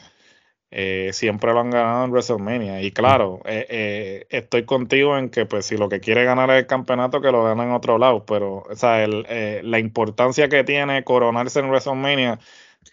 eh, 0.71 1.12
siempre 1.13 1.53
lo 1.53 1.59
han 1.62 1.69
ganado 1.71 2.05
en 2.05 2.12
WrestleMania. 2.12 2.81
Y 2.81 2.91
claro, 2.91 3.41
eh, 3.45 3.65
eh, 3.69 4.27
estoy 4.29 4.65
contigo 4.65 5.17
en 5.17 5.29
que 5.29 5.45
pues 5.45 5.65
si 5.65 5.77
lo 5.77 5.89
que 5.89 6.00
quiere 6.00 6.25
ganar 6.25 6.50
es 6.51 6.57
el 6.59 6.67
campeonato, 6.67 7.21
que 7.21 7.31
lo 7.31 7.43
gane 7.43 7.63
en 7.63 7.71
otro 7.71 7.97
lado. 7.97 8.25
Pero 8.25 8.63
o 8.69 8.75
sea, 8.75 9.03
el, 9.03 9.25
eh, 9.29 9.62
la 9.63 9.79
importancia 9.79 10.50
que 10.50 10.63
tiene 10.63 11.03
coronarse 11.03 11.59
en 11.59 11.69
WrestleMania 11.69 12.39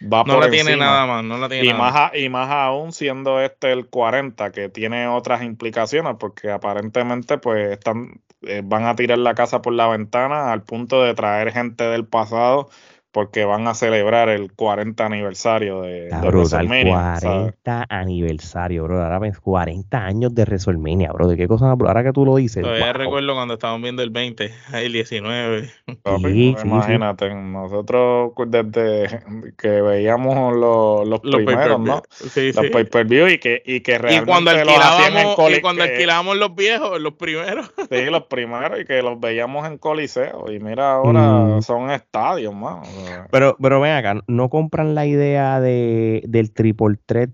va 0.02 0.24
No 0.24 0.34
por 0.34 0.44
la 0.44 0.50
tiene 0.50 0.76
nada 0.76 1.06
más, 1.06 1.24
no 1.24 1.38
la 1.38 1.48
tiene 1.48 1.64
Y 1.64 1.68
nada 1.68 1.78
más, 1.78 1.94
a- 2.12 2.16
y 2.18 2.28
más 2.28 2.50
aún 2.50 2.92
siendo 2.92 3.40
este 3.40 3.72
el 3.72 3.88
40, 3.88 4.50
que 4.52 4.68
tiene 4.68 5.06
otras 5.08 5.42
implicaciones, 5.42 6.16
porque 6.18 6.50
aparentemente 6.50 7.38
pues 7.38 7.72
están, 7.72 8.20
van 8.64 8.86
a 8.86 8.96
tirar 8.96 9.18
la 9.18 9.34
casa 9.34 9.62
por 9.62 9.72
la 9.72 9.88
ventana 9.88 10.52
al 10.52 10.62
punto 10.64 11.02
de 11.02 11.14
traer 11.14 11.52
gente 11.52 11.84
del 11.84 12.06
pasado, 12.06 12.68
porque 13.14 13.44
van 13.44 13.68
a 13.68 13.74
celebrar 13.74 14.28
el 14.28 14.52
40 14.52 15.06
aniversario 15.06 15.82
de, 15.82 16.06
Está 16.06 16.20
de 16.20 16.28
brutal, 16.28 16.66
WrestleMania, 16.66 17.16
¿sabes? 17.20 17.54
40 17.62 17.86
aniversario, 17.88 18.82
bro. 18.84 19.00
Ahora 19.04 19.20
ves, 19.20 19.38
40 19.38 20.04
años 20.04 20.34
de 20.34 20.42
WrestleMania, 20.42 21.12
bro. 21.12 21.28
¿De 21.28 21.36
qué 21.36 21.46
cosa 21.46 21.72
bro? 21.74 21.86
Ahora 21.86 22.02
que 22.02 22.12
tú 22.12 22.26
lo 22.26 22.34
dices. 22.34 22.62
Todavía 22.64 22.86
wow. 22.86 22.92
recuerdo 22.94 23.34
cuando 23.34 23.54
estábamos 23.54 23.82
viendo 23.82 24.02
el 24.02 24.10
20, 24.10 24.52
el 24.74 24.92
19. 24.92 25.70
Papi, 26.02 26.22
Sí, 26.22 26.22
pues, 26.22 26.24
sí, 26.24 26.54
sí. 26.56 26.66
imagínate, 26.66 27.32
nosotros 27.34 28.32
desde 28.48 29.20
que 29.56 29.68
veíamos 29.80 30.56
los, 30.56 31.06
los 31.08 31.20
Los 31.22 31.36
primeros. 31.42 31.80
¿no? 31.80 32.02
Sí, 32.10 32.52
Los 32.52 32.66
sí. 32.66 32.70
pay-per-view 32.72 33.28
y 33.28 33.38
que, 33.38 33.62
y 33.64 33.80
que 33.80 33.92
Y 33.92 33.98
realmente 33.98 34.26
cuando 34.26 34.52
los 34.52 34.60
hacían 34.60 35.12
en 35.12 35.18
alquilábamos, 35.28 35.36
coli- 35.36 35.56
y 35.56 35.60
cuando 35.60 35.84
que- 35.84 35.90
alquilábamos 35.92 36.36
los 36.36 36.54
viejos, 36.56 37.00
los 37.00 37.12
primeros. 37.14 37.72
Sí, 37.90 38.06
los 38.10 38.24
primeros 38.24 38.80
y 38.80 38.84
que 38.86 39.02
los 39.02 39.20
veíamos 39.20 39.66
en 39.68 39.78
Coliseo. 39.78 40.50
Y 40.50 40.58
mira, 40.58 40.94
ahora 40.94 41.20
Mm. 41.44 41.62
son 41.62 41.90
estadios, 41.92 42.52
más. 42.52 42.88
Pero, 43.30 43.56
pero 43.60 43.80
ven 43.80 43.92
acá, 43.92 44.22
no 44.26 44.48
compran 44.48 44.94
la 44.94 45.06
idea 45.06 45.60
de, 45.60 46.22
del 46.26 46.52
triple 46.52 46.96
threat 47.06 47.30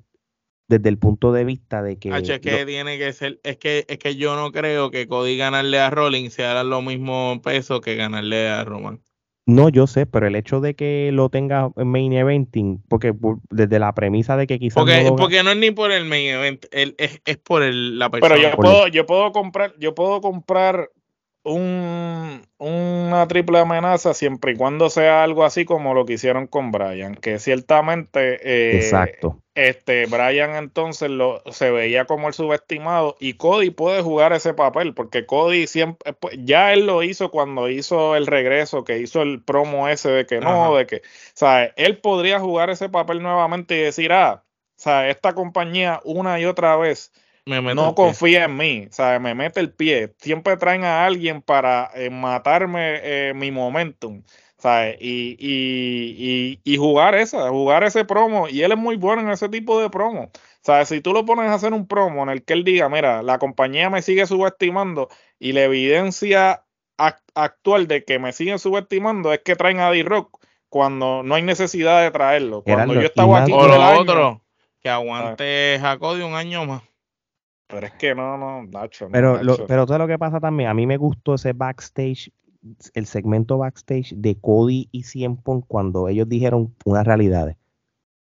desde 0.69 0.89
el 0.89 0.99
punto 0.99 1.33
de 1.33 1.45
vista 1.45 1.83
de 1.83 1.99
que. 1.99 2.13
H, 2.13 2.35
es 2.35 2.41
que 2.41 2.61
lo- 2.61 2.67
tiene 2.67 2.97
que 2.99 3.13
ser, 3.13 3.41
es 3.43 3.57
que, 3.57 3.85
es 3.89 3.99
que 3.99 4.17
yo 4.17 4.37
no 4.37 4.53
creo 4.53 4.91
que 4.91 5.07
Cody 5.09 5.37
ganarle 5.37 5.79
a 5.81 5.91
Rollins 5.91 6.33
sea 6.35 6.63
lo 6.65 6.81
mismo 6.81 7.41
peso 7.43 7.81
que 7.81 7.97
ganarle 7.97 8.49
a 8.49 8.65
Roman. 8.65 9.01
no, 9.47 9.69
yo 9.69 9.89
sé, 9.89 10.07
pero 10.07 10.29
el 10.29 10.37
hecho 10.37 10.61
de 10.61 10.77
que 10.77 11.11
lo 11.13 11.29
tenga 11.29 11.71
en 11.77 11.89
main 11.89 12.13
eventing, 12.13 12.83
porque 12.89 13.13
por- 13.13 13.39
desde 13.51 13.81
la 13.81 13.93
premisa 13.95 14.37
de 14.37 14.47
que 14.47 14.61
quizás. 14.61 14.77
Porque, 14.77 15.03
no 15.03 15.17
porque 15.17 15.43
no 15.43 15.51
es 15.51 15.57
ni 15.57 15.73
por 15.73 15.91
el 15.91 16.05
main 16.05 16.29
event, 16.29 16.65
el- 16.71 16.95
es, 16.99 17.21
es 17.25 17.37
por 17.37 17.65
el, 17.65 17.99
la 17.99 18.11
persona. 18.11 18.35
Pero 18.37 18.51
yo 18.51 18.57
puedo, 18.57 18.87
yo 18.87 19.07
puedo 19.07 19.33
comprar, 19.33 19.75
yo 19.79 19.95
puedo 19.97 20.21
comprar 20.21 20.89
un, 21.43 22.43
una 22.59 23.27
triple 23.27 23.59
amenaza 23.59 24.13
siempre 24.13 24.53
y 24.53 24.57
cuando 24.57 24.91
sea 24.91 25.23
algo 25.23 25.45
así 25.45 25.65
como 25.65 25.95
lo 25.95 26.05
que 26.05 26.15
hicieron 26.15 26.47
con 26.47 26.71
Brian, 26.71 27.15
que 27.15 27.39
ciertamente 27.39 28.39
eh, 28.43 28.77
Exacto. 28.77 29.41
este 29.55 30.05
Brian 30.05 30.55
entonces 30.57 31.11
lo, 31.11 31.43
se 31.51 31.71
veía 31.71 32.05
como 32.05 32.29
el 32.29 32.35
subestimado 32.35 33.17
y 33.21 33.35
Cody 33.35 33.71
puede 33.71 34.03
jugar 34.03 34.35
ese 34.35 34.53
papel 34.53 34.93
porque 34.93 35.25
Cody 35.25 35.67
siempre 35.67 36.13
pues, 36.13 36.37
ya 36.41 36.75
él 36.75 36.85
lo 36.87 37.03
hizo 37.03 37.31
cuando 37.31 37.71
hizo 37.71 38.17
el 38.17 38.27
regreso 38.27 38.85
que 38.85 38.99
hizo 38.99 39.23
el 39.23 39.43
promo 39.43 39.89
ese 39.89 40.11
de 40.11 40.27
que 40.27 40.41
no 40.41 40.67
Ajá. 40.67 40.77
de 40.77 40.87
que 40.87 40.97
o 40.97 41.01
sea 41.35 41.65
él 41.77 41.99
podría 41.99 42.39
jugar 42.39 42.69
ese 42.69 42.91
papel 42.91 43.23
nuevamente 43.23 43.77
y 43.77 43.83
decir 43.83 44.13
ah 44.13 44.45
o 44.45 44.83
sea 44.83 45.09
esta 45.09 45.35
compañía 45.35 46.01
una 46.05 46.39
y 46.39 46.45
otra 46.45 46.77
vez 46.77 47.13
Me 47.63 47.75
no 47.75 47.95
confía 47.95 48.45
en 48.45 48.57
mí, 48.57 48.87
o 48.89 48.93
sea, 48.93 49.19
me 49.19 49.35
mete 49.35 49.61
el 49.61 49.73
pie. 49.73 50.13
Siempre 50.19 50.57
traen 50.57 50.85
a 50.85 51.05
alguien 51.07 51.43
para 51.43 51.91
eh, 51.95 52.11
matarme 52.11 53.01
eh, 53.03 53.33
mi 53.35 53.51
momentum, 53.51 54.23
¿sabes? 54.59 54.97
Y, 55.01 55.37
y, 55.39 56.61
y, 56.65 56.73
y 56.75 56.77
jugar 56.77 57.15
esa, 57.15 57.49
jugar 57.51 57.85
ese 57.85 58.05
promo. 58.05 58.49
Y 58.49 58.63
él 58.63 58.73
es 58.73 58.79
muy 58.79 58.97
bueno 58.97 59.23
en 59.23 59.31
ese 59.31 59.49
tipo 59.49 59.81
de 59.81 59.91
promo. 59.91 60.31
¿Sabes? 60.63 60.89
Si 60.89 61.01
tú 61.01 61.13
lo 61.15 61.25
pones 61.25 61.47
a 61.47 61.55
hacer 61.55 61.73
un 61.73 61.87
promo 61.87 62.23
en 62.23 62.29
el 62.29 62.45
que 62.45 62.53
él 62.53 62.65
diga, 62.65 62.89
mira, 62.91 63.23
la 63.23 63.39
compañía 63.39 63.89
me 63.89 64.03
sigue 64.03 64.27
subestimando 64.27 65.09
y 65.39 65.53
la 65.53 65.63
evidencia 65.65 66.65
ac- 66.99 67.23
actual 67.35 67.87
de 67.89 68.05
que 68.05 68.19
me 68.19 68.33
siguen 68.33 68.59
subestimando 68.59 69.33
es 69.33 69.41
que 69.41 69.57
traen 69.57 69.81
a 69.81 69.91
D-Rock 69.91 70.39
cuando 70.69 71.23
no 71.23 71.35
hay 71.35 71.43
necesidad 71.43 72.03
de 72.03 72.11
traerlo. 72.11 72.63
Cuando 72.63 72.93
Gerardo, 72.93 72.95
yo 73.03 73.07
estaba 73.09 73.39
aquí 73.43 73.53
el 73.53 73.81
lo 73.81 73.83
año- 73.83 74.01
otro, 74.03 74.43
que 74.83 74.89
aguante 74.91 75.81
a 75.83 75.99
Cody 75.99 76.23
un 76.23 76.35
año 76.35 76.67
más. 76.67 76.83
Pero 77.71 77.87
es 77.87 77.93
que 77.93 78.15
no, 78.15 78.37
no, 78.37 78.65
Nacho. 78.65 79.07
no, 79.07 79.13
Pero, 79.13 79.43
lo, 79.43 79.67
pero 79.67 79.87
todo 79.87 79.99
lo 79.99 80.07
que 80.07 80.19
pasa 80.19 80.41
también, 80.41 80.69
a 80.69 80.75
mí 80.75 80.87
me 80.87 80.97
gustó 80.97 81.35
ese 81.35 81.53
backstage, 81.53 82.33
el 82.95 83.07
segmento 83.07 83.59
backstage 83.59 84.15
de 84.17 84.37
Cody 84.37 84.89
y 84.93 85.29
Punk 85.37 85.65
cuando 85.69 86.09
ellos 86.09 86.29
dijeron 86.29 86.75
unas 86.85 87.07
realidades. 87.07 87.57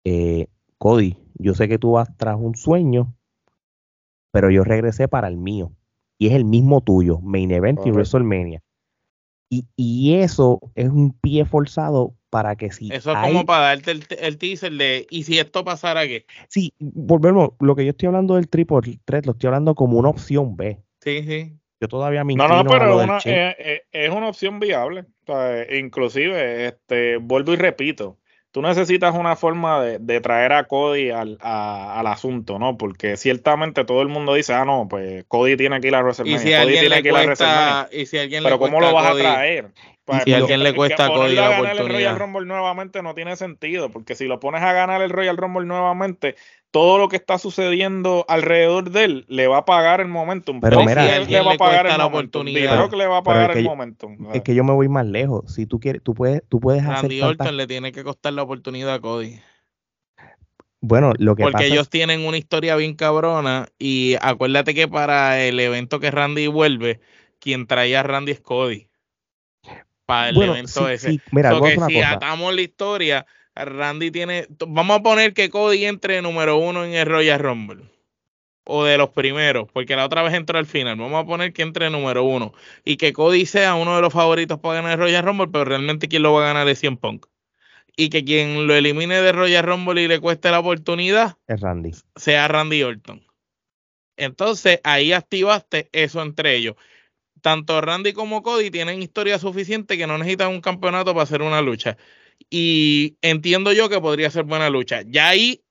Eh, 0.04 0.46
Cody, 0.78 1.16
yo 1.34 1.54
sé 1.54 1.68
que 1.68 1.78
tú 1.78 1.92
vas 1.92 2.16
tras 2.16 2.36
un 2.38 2.54
sueño, 2.54 3.14
pero 4.30 4.50
yo 4.50 4.64
regresé 4.64 5.08
para 5.08 5.28
el 5.28 5.36
mío. 5.36 5.72
Y 6.18 6.28
es 6.28 6.34
el 6.34 6.44
mismo 6.44 6.82
tuyo, 6.82 7.18
Main 7.20 7.50
Event 7.50 7.80
y. 7.86 7.90
WrestleMania. 7.90 8.62
Y, 9.48 9.66
y 9.74 10.14
eso 10.14 10.60
es 10.74 10.88
un 10.88 11.12
pie 11.12 11.44
forzado 11.44 12.14
para 12.30 12.56
que 12.56 12.70
si 12.70 12.88
Eso 12.92 13.10
es 13.12 13.16
hay- 13.18 13.32
como 13.32 13.44
para 13.44 13.64
darte 13.66 13.90
el, 13.90 14.04
el 14.20 14.38
teaser 14.38 14.72
de, 14.72 15.06
¿y 15.10 15.24
si 15.24 15.38
esto 15.38 15.64
pasara 15.64 16.06
qué? 16.06 16.24
Sí, 16.48 16.72
volvemos, 16.78 17.50
lo 17.60 17.76
que 17.76 17.84
yo 17.84 17.90
estoy 17.90 18.06
hablando 18.06 18.36
del 18.36 18.48
triple 18.48 18.78
threat, 19.04 19.26
lo 19.26 19.32
estoy 19.32 19.48
hablando 19.48 19.74
como 19.74 19.98
una 19.98 20.08
opción 20.08 20.56
B. 20.56 20.78
Sí, 21.00 21.22
sí. 21.24 21.52
Yo 21.80 21.88
todavía 21.88 22.24
me 22.24 22.34
No, 22.36 22.46
no, 22.46 22.62
pero 22.64 22.86
lo 22.86 22.92
es 22.92 23.00
del 23.00 23.10
una, 23.10 23.18
eh, 23.24 23.56
eh, 23.58 23.82
es 23.92 24.10
una 24.10 24.28
opción 24.28 24.60
viable. 24.60 25.06
O 25.26 25.32
sea, 25.32 25.76
inclusive, 25.78 26.66
este, 26.66 27.16
vuelvo 27.16 27.52
y 27.52 27.56
repito, 27.56 28.18
tú 28.50 28.60
necesitas 28.62 29.14
una 29.14 29.34
forma 29.34 29.82
de, 29.82 29.98
de 29.98 30.20
traer 30.20 30.52
a 30.52 30.64
Cody 30.64 31.10
al, 31.10 31.38
a- 31.40 31.98
al 31.98 32.06
asunto, 32.06 32.58
¿no? 32.58 32.76
Porque 32.76 33.16
ciertamente 33.16 33.84
todo 33.86 34.02
el 34.02 34.08
mundo 34.08 34.34
dice, 34.34 34.52
ah, 34.52 34.64
no, 34.66 34.88
pues 34.88 35.24
Cody 35.28 35.56
tiene 35.56 35.80
que 35.80 35.88
ir 35.88 35.94
a 35.94 36.00
Y 36.00 36.02
WrestleMania, 36.02 36.38
si 36.40 36.48
Cody 36.50 36.60
alguien 36.60 36.80
tiene 36.80 36.96
le 36.96 37.02
que 37.02 37.08
ir 37.08 37.14
a 37.14 37.22
WrestleMania. 37.24 37.82
cuesta, 37.88 37.96
y 37.96 38.06
si 38.06 38.18
alguien 38.18 38.42
Pero 38.42 38.56
le 38.56 38.60
¿cómo 38.60 38.80
lo 38.80 38.92
vas 38.92 39.12
Cody- 39.12 39.20
a 39.20 39.22
traer? 39.32 39.72
Pues, 40.10 40.24
si 40.24 40.32
a 40.32 40.36
alguien 40.38 40.62
le 40.62 40.74
cuesta 40.74 41.04
a 41.04 41.08
Cody 41.08 41.18
ponerlo 41.18 41.40
la 41.40 41.46
a 41.46 41.50
ganar 41.60 41.76
el. 41.78 41.88
Royal 41.88 42.18
Rumble 42.18 42.46
nuevamente 42.46 43.02
no 43.02 43.14
tiene 43.14 43.36
sentido, 43.36 43.90
porque 43.90 44.14
si 44.14 44.26
lo 44.26 44.40
pones 44.40 44.62
a 44.62 44.72
ganar 44.72 45.02
el 45.02 45.10
Royal 45.10 45.36
Rumble 45.36 45.66
nuevamente, 45.66 46.36
todo 46.70 46.98
lo 46.98 47.08
que 47.08 47.16
está 47.16 47.38
sucediendo 47.38 48.24
alrededor 48.28 48.90
de 48.90 49.04
él 49.04 49.24
le 49.28 49.46
va 49.48 49.58
a 49.58 49.64
pagar 49.64 50.00
el 50.00 50.08
momentum. 50.08 50.60
Pero 50.60 50.84
mira- 50.84 51.02
Si 51.04 51.34
a 51.34 51.40
le 51.42 51.46
va 51.46 51.52
a 51.52 51.56
pagar 51.56 51.86
el 51.86 51.92
la 51.96 52.04
momentum. 52.08 52.40
oportunidad. 52.42 52.72
D-Rock 52.76 52.94
le 52.94 53.06
va 53.06 53.16
a 53.18 53.22
Pero 53.22 53.34
pagar 53.34 53.50
es 53.50 53.54
que 53.54 53.58
el 53.58 53.64
yo- 53.64 53.70
momentum. 53.70 54.26
Es 54.32 54.42
que 54.42 54.54
yo 54.54 54.64
me 54.64 54.72
voy 54.72 54.88
más 54.88 55.06
lejos. 55.06 55.52
Si 55.54 55.66
tú 55.66 55.80
quieres, 55.80 56.02
tú 56.02 56.14
puedes, 56.14 56.42
tú 56.48 56.60
puedes 56.60 56.82
hacer 56.82 56.94
Randy 57.02 57.20
tantas- 57.20 57.46
Orton 57.46 57.56
le 57.56 57.66
tiene 57.66 57.92
que 57.92 58.04
costar 58.04 58.32
la 58.32 58.42
oportunidad 58.42 58.94
a 58.94 59.00
Cody. 59.00 59.40
Bueno, 60.82 61.12
lo 61.18 61.36
que 61.36 61.42
Porque 61.42 61.52
pasa 61.52 61.64
ellos 61.66 61.90
tienen 61.90 62.24
una 62.24 62.38
historia 62.38 62.74
bien 62.76 62.94
cabrona. 62.94 63.68
Y 63.78 64.16
acuérdate 64.22 64.74
que 64.74 64.88
para 64.88 65.40
el 65.42 65.60
evento 65.60 66.00
que 66.00 66.10
Randy 66.10 66.46
vuelve, 66.46 67.00
quien 67.38 67.66
traía 67.66 68.00
a 68.00 68.02
Randy 68.02 68.32
es 68.32 68.40
Cody. 68.40 68.88
Para 70.10 70.28
el 70.30 70.34
bueno, 70.36 70.52
evento 70.52 70.86
sí, 70.86 70.92
ese. 70.92 71.10
sí, 71.12 71.20
mira, 71.30 71.50
So 71.50 71.62
que 71.62 71.72
si 71.72 71.94
cosa. 71.94 72.10
atamos 72.12 72.54
la 72.54 72.60
historia, 72.60 73.26
Randy 73.54 74.10
tiene. 74.10 74.46
Vamos 74.66 74.98
a 74.98 75.02
poner 75.02 75.32
que 75.34 75.50
Cody 75.50 75.84
entre 75.84 76.20
número 76.22 76.56
uno 76.56 76.84
en 76.84 76.94
el 76.94 77.06
Royal 77.06 77.38
Rumble. 77.40 77.84
O 78.64 78.84
de 78.84 78.98
los 78.98 79.10
primeros, 79.10 79.68
porque 79.72 79.96
la 79.96 80.04
otra 80.04 80.22
vez 80.22 80.34
entró 80.34 80.58
al 80.58 80.66
final. 80.66 80.96
Vamos 80.96 81.24
a 81.24 81.26
poner 81.26 81.52
que 81.52 81.62
entre 81.62 81.90
número 81.90 82.22
uno. 82.24 82.52
Y 82.84 82.98
que 82.98 83.12
Cody 83.12 83.44
sea 83.46 83.74
uno 83.74 83.96
de 83.96 84.02
los 84.02 84.12
favoritos 84.12 84.60
para 84.60 84.76
ganar 84.76 84.92
el 84.92 84.98
Royal 84.98 85.24
Rumble, 85.24 85.48
pero 85.48 85.64
realmente 85.64 86.08
quien 86.08 86.22
lo 86.22 86.32
va 86.34 86.42
a 86.44 86.46
ganar 86.52 86.68
es 86.68 86.78
CM 86.78 86.96
Punk. 86.98 87.26
Y 87.96 88.10
que 88.10 88.24
quien 88.24 88.66
lo 88.68 88.74
elimine 88.74 89.20
de 89.20 89.32
Royal 89.32 89.64
Rumble 89.64 90.02
y 90.02 90.08
le 90.08 90.20
cueste 90.20 90.50
la 90.50 90.60
oportunidad 90.60 91.36
Es 91.48 91.60
Randy. 91.60 91.90
sea 92.16 92.46
Randy 92.48 92.82
Orton. 92.84 93.26
Entonces 94.16 94.80
ahí 94.84 95.12
activaste 95.12 95.88
eso 95.92 96.22
entre 96.22 96.54
ellos. 96.56 96.76
Tanto 97.40 97.80
Randy 97.80 98.12
como 98.12 98.42
Cody 98.42 98.70
tienen 98.70 99.02
historia 99.02 99.38
suficiente 99.38 99.96
que 99.96 100.06
no 100.06 100.18
necesitan 100.18 100.48
un 100.48 100.60
campeonato 100.60 101.12
para 101.12 101.24
hacer 101.24 101.42
una 101.42 101.60
lucha. 101.60 101.96
Y 102.48 103.16
entiendo 103.22 103.72
yo 103.72 103.88
que 103.88 104.00
podría 104.00 104.30
ser 104.30 104.44
buena 104.44 104.70
lucha. 104.70 105.02
Ya 105.06 105.28
ahí 105.28 105.62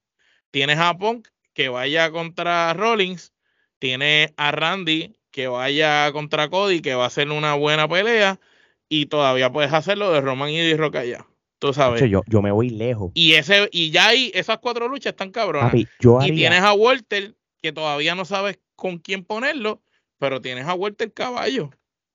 tienes 0.52 0.78
a 0.80 0.98
Punk 0.98 1.28
que 1.54 1.70
vaya 1.70 2.12
contra 2.12 2.74
Rollins, 2.74 3.34
tienes 3.80 4.34
a 4.38 4.52
Randy 4.52 5.16
que 5.32 5.48
vaya 5.48 6.12
contra 6.12 6.50
Cody, 6.50 6.82
que 6.82 6.96
va 6.96 7.06
a 7.06 7.10
ser 7.10 7.30
una 7.30 7.54
buena 7.54 7.88
pelea, 7.88 8.40
y 8.88 9.06
todavía 9.06 9.52
puedes 9.52 9.72
hacerlo 9.74 10.12
de 10.12 10.22
Roman 10.22 10.50
y 10.50 10.58
de 10.58 10.76
Rock 10.76 10.98
allá. 10.98 11.28
Tú 11.60 11.74
sabes. 11.74 12.02
Yo, 12.10 12.22
yo 12.26 12.42
me 12.42 12.52
voy 12.52 12.70
lejos. 12.70 13.12
Y 13.14 13.34
ese, 13.34 13.70
y 13.72 13.92
ya 13.92 14.08
ahí, 14.08 14.32
esas 14.34 14.60
cuatro 14.60 14.88
luchas 14.88 15.12
están 15.12 15.32
cabronas. 15.32 15.70
Papi, 15.70 15.88
yo 16.00 16.20
Y 16.24 16.32
tienes 16.32 16.62
a 16.62 16.74
Walter, 16.74 17.36
que 17.62 17.72
todavía 17.72 18.16
no 18.16 18.26
sabes 18.26 18.60
con 18.76 18.98
quién 18.98 19.24
ponerlo, 19.24 19.82
pero 20.20 20.42
tienes 20.42 20.68
a 20.68 20.76
Walter 20.76 21.12
caballo. 21.12 21.72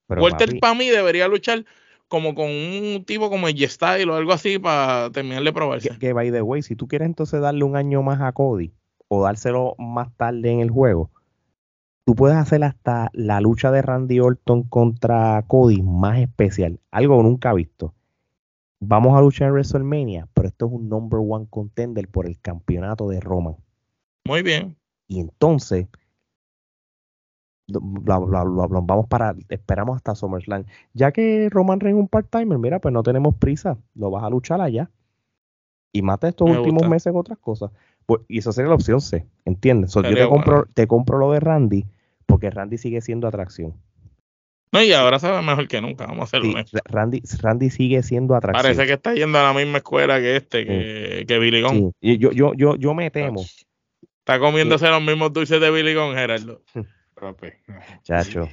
pero, 0.06 0.22
Walter 0.22 0.58
para 0.60 0.74
mí 0.74 0.88
debería 0.88 1.26
luchar 1.26 1.64
como 2.08 2.34
con 2.34 2.46
un 2.46 3.04
tipo 3.04 3.30
como 3.30 3.48
el 3.48 3.68
Style 3.68 4.08
o 4.10 4.14
algo 4.14 4.32
así 4.32 4.58
para 4.58 5.10
terminar 5.10 5.42
de 5.42 5.52
probarse. 5.52 5.88
que, 5.88 5.98
que, 5.98 6.12
by 6.12 6.30
the 6.30 6.42
way, 6.42 6.62
si 6.62 6.76
tú 6.76 6.86
quieres 6.86 7.06
entonces 7.06 7.40
darle 7.40 7.64
un 7.64 7.76
año 7.76 8.02
más 8.02 8.20
a 8.20 8.32
Cody 8.32 8.72
o 9.08 9.24
dárselo 9.24 9.74
más 9.78 10.14
tarde 10.16 10.52
en 10.52 10.60
el 10.60 10.70
juego, 10.70 11.10
tú 12.04 12.14
puedes 12.14 12.36
hacer 12.36 12.62
hasta 12.62 13.10
la 13.14 13.40
lucha 13.40 13.70
de 13.72 13.82
Randy 13.82 14.20
Orton 14.20 14.62
contra 14.64 15.42
Cody 15.48 15.82
más 15.82 16.18
especial, 16.18 16.78
algo 16.90 17.22
nunca 17.22 17.52
visto. 17.52 17.94
Vamos 18.80 19.16
a 19.16 19.20
luchar 19.22 19.48
en 19.48 19.54
WrestleMania, 19.54 20.28
pero 20.34 20.48
esto 20.48 20.66
es 20.66 20.72
un 20.72 20.88
number 20.90 21.18
one 21.26 21.46
contender 21.48 22.06
por 22.08 22.26
el 22.26 22.38
campeonato 22.38 23.08
de 23.08 23.18
Roman. 23.18 23.56
Muy 24.26 24.42
bien. 24.42 24.76
Y 25.08 25.20
entonces, 25.20 25.86
vamos 27.66 29.06
para, 29.06 29.34
esperamos 29.48 29.96
hasta 29.96 30.14
SummerSlam. 30.14 30.64
Ya 30.92 31.12
que 31.12 31.48
Roman 31.50 31.80
Reigns 31.80 31.98
es 31.98 32.02
un 32.02 32.08
part-timer, 32.08 32.58
mira, 32.58 32.80
pues 32.80 32.92
no 32.92 33.02
tenemos 33.02 33.34
prisa, 33.36 33.78
lo 33.94 34.10
vas 34.10 34.24
a 34.24 34.30
luchar 34.30 34.60
allá. 34.60 34.90
Y 35.92 36.02
mata 36.02 36.28
estos 36.28 36.50
últimos 36.50 36.88
meses 36.88 37.06
en 37.06 37.16
otras 37.16 37.38
cosas. 37.38 37.70
Pues, 38.06 38.22
y 38.28 38.38
esa 38.38 38.52
sería 38.52 38.68
la 38.68 38.74
opción 38.74 39.00
C, 39.00 39.26
¿entiendes? 39.44 39.94
yo 39.94 40.02
te 40.02 40.28
compro, 40.28 40.66
te 40.74 40.86
compro 40.86 41.18
lo 41.18 41.32
de 41.32 41.40
Randy, 41.40 41.86
porque 42.26 42.50
Randy 42.50 42.78
sigue 42.78 43.00
siendo 43.00 43.28
atracción. 43.28 43.74
No, 44.72 44.82
y 44.82 44.92
ahora 44.92 45.20
sabe 45.20 45.40
mejor 45.40 45.68
que 45.68 45.80
nunca, 45.80 46.04
vamos 46.06 46.22
a 46.22 46.24
hacerlo. 46.24 46.52
Randy, 46.86 47.22
Randy 47.40 47.70
sigue 47.70 48.02
siendo 48.02 48.34
atracción. 48.34 48.62
Parece 48.62 48.86
que 48.86 48.94
está 48.94 49.14
yendo 49.14 49.38
a 49.38 49.44
la 49.44 49.52
misma 49.54 49.78
escuela 49.78 50.18
que 50.18 50.36
este, 50.36 50.66
que, 50.66 51.24
que 51.28 51.38
Billy 51.38 51.62
Gong. 51.62 51.92
Y 52.00 52.18
yo, 52.18 52.32
yo, 52.32 52.54
yo, 52.54 52.74
yo 52.74 52.92
me 52.92 53.08
temo. 53.12 53.40
Está 53.40 54.40
comiéndose 54.40 54.88
los 54.88 55.00
mismos 55.00 55.32
dulces 55.32 55.60
de 55.60 55.70
Billy 55.70 55.94
Gong, 55.94 56.14
Gerardo. 56.14 56.60
Chacho. 58.02 58.48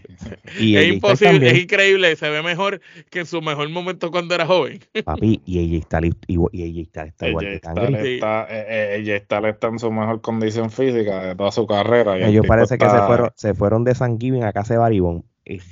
Y 0.60 0.78
es 0.78 0.94
imposible, 0.94 1.50
es 1.50 1.60
increíble, 1.60 2.16
se 2.16 2.30
ve 2.30 2.42
mejor 2.42 2.82
que 3.10 3.20
en 3.20 3.26
su 3.26 3.42
mejor 3.42 3.70
momento 3.70 4.12
cuando 4.12 4.36
era 4.36 4.46
joven. 4.46 4.80
Papi, 5.04 5.42
y 5.46 5.60
ella 5.60 5.80
está, 5.80 6.00
y, 6.02 6.12
y 6.28 6.64
ella 6.64 6.82
está, 6.82 7.04
está 7.04 7.28
igual 7.28 7.46
ella 7.46 7.60
que 8.02 8.16
está, 8.16 8.44
eh, 8.50 8.66
eh, 8.68 8.96
ella 9.00 9.16
está, 9.16 9.50
está, 9.50 9.68
en 9.68 9.80
su 9.80 9.92
mejor 9.92 10.22
condición 10.22 10.72
física 10.72 11.24
de 11.26 11.36
toda 11.36 11.52
su 11.52 11.68
carrera. 11.68 12.18
Y 12.20 12.24
Ellos 12.24 12.46
parece 12.48 12.78
que 12.78 12.90
se 12.90 12.98
fueron, 13.02 13.32
se 13.36 13.54
fueron 13.54 13.84
de 13.84 13.96
San 13.96 14.20
Giving 14.20 14.44
a 14.44 14.54
casa 14.54 14.74
de 14.74 14.80
Baribón. 14.80 15.26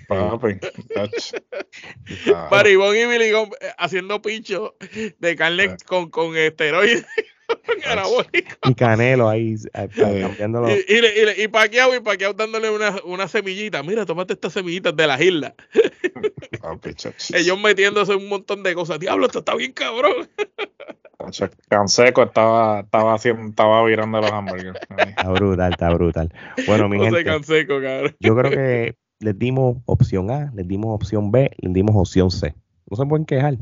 Papi, 0.07 0.59
Baribón 2.51 2.95
y 2.95 3.05
Billy 3.05 3.25
eh, 3.25 3.49
haciendo 3.77 4.21
pincho 4.21 4.75
de 5.19 5.35
carne 5.35 5.77
con, 5.85 6.09
con 6.09 6.35
esteroides. 6.35 7.05
y 8.65 8.73
Canelo 8.75 9.29
ahí 9.29 9.55
cambiándolo. 9.95 10.69
Y, 10.69 10.83
y, 10.87 11.43
y, 11.43 11.47
Paquiao 11.47 11.95
y 11.95 11.99
Paquiao 11.99 12.33
dándole 12.33 12.69
una, 12.69 12.95
una 13.03 13.27
semillita. 13.27 13.83
Mira, 13.83 14.05
tómate 14.05 14.33
estas 14.33 14.53
semillitas 14.53 14.95
de 14.95 15.07
las 15.07 15.21
islas. 15.21 15.53
Ellos 17.33 17.59
metiéndose 17.59 18.15
un 18.15 18.27
montón 18.27 18.63
de 18.63 18.73
cosas. 18.75 18.99
Diablo, 18.99 19.25
esto 19.25 19.39
está 19.39 19.55
bien 19.55 19.71
cabrón. 19.71 20.29
Canseco 21.67 22.23
estaba, 22.23 22.79
estaba 22.79 23.13
haciendo, 23.13 23.49
estaba 23.49 23.83
virando 23.83 24.21
los 24.21 24.31
hamburgues. 24.31 24.73
Está 24.97 25.29
brutal, 25.29 25.71
está 25.71 25.89
brutal. 25.89 26.33
Bueno, 26.65 26.87
mi 26.87 26.99
gente, 26.99 27.23
Canseco, 27.23 27.79
yo 28.19 28.35
creo 28.35 28.51
que 28.51 28.95
les 29.19 29.37
dimos 29.37 29.77
opción 29.85 30.31
A, 30.31 30.51
les 30.55 30.67
dimos 30.67 30.95
opción 30.95 31.31
B, 31.31 31.51
les 31.57 31.73
dimos 31.73 31.95
opción 31.95 32.31
C. 32.31 32.55
No 32.89 32.97
se 32.97 33.05
pueden 33.05 33.25
quejar. 33.25 33.57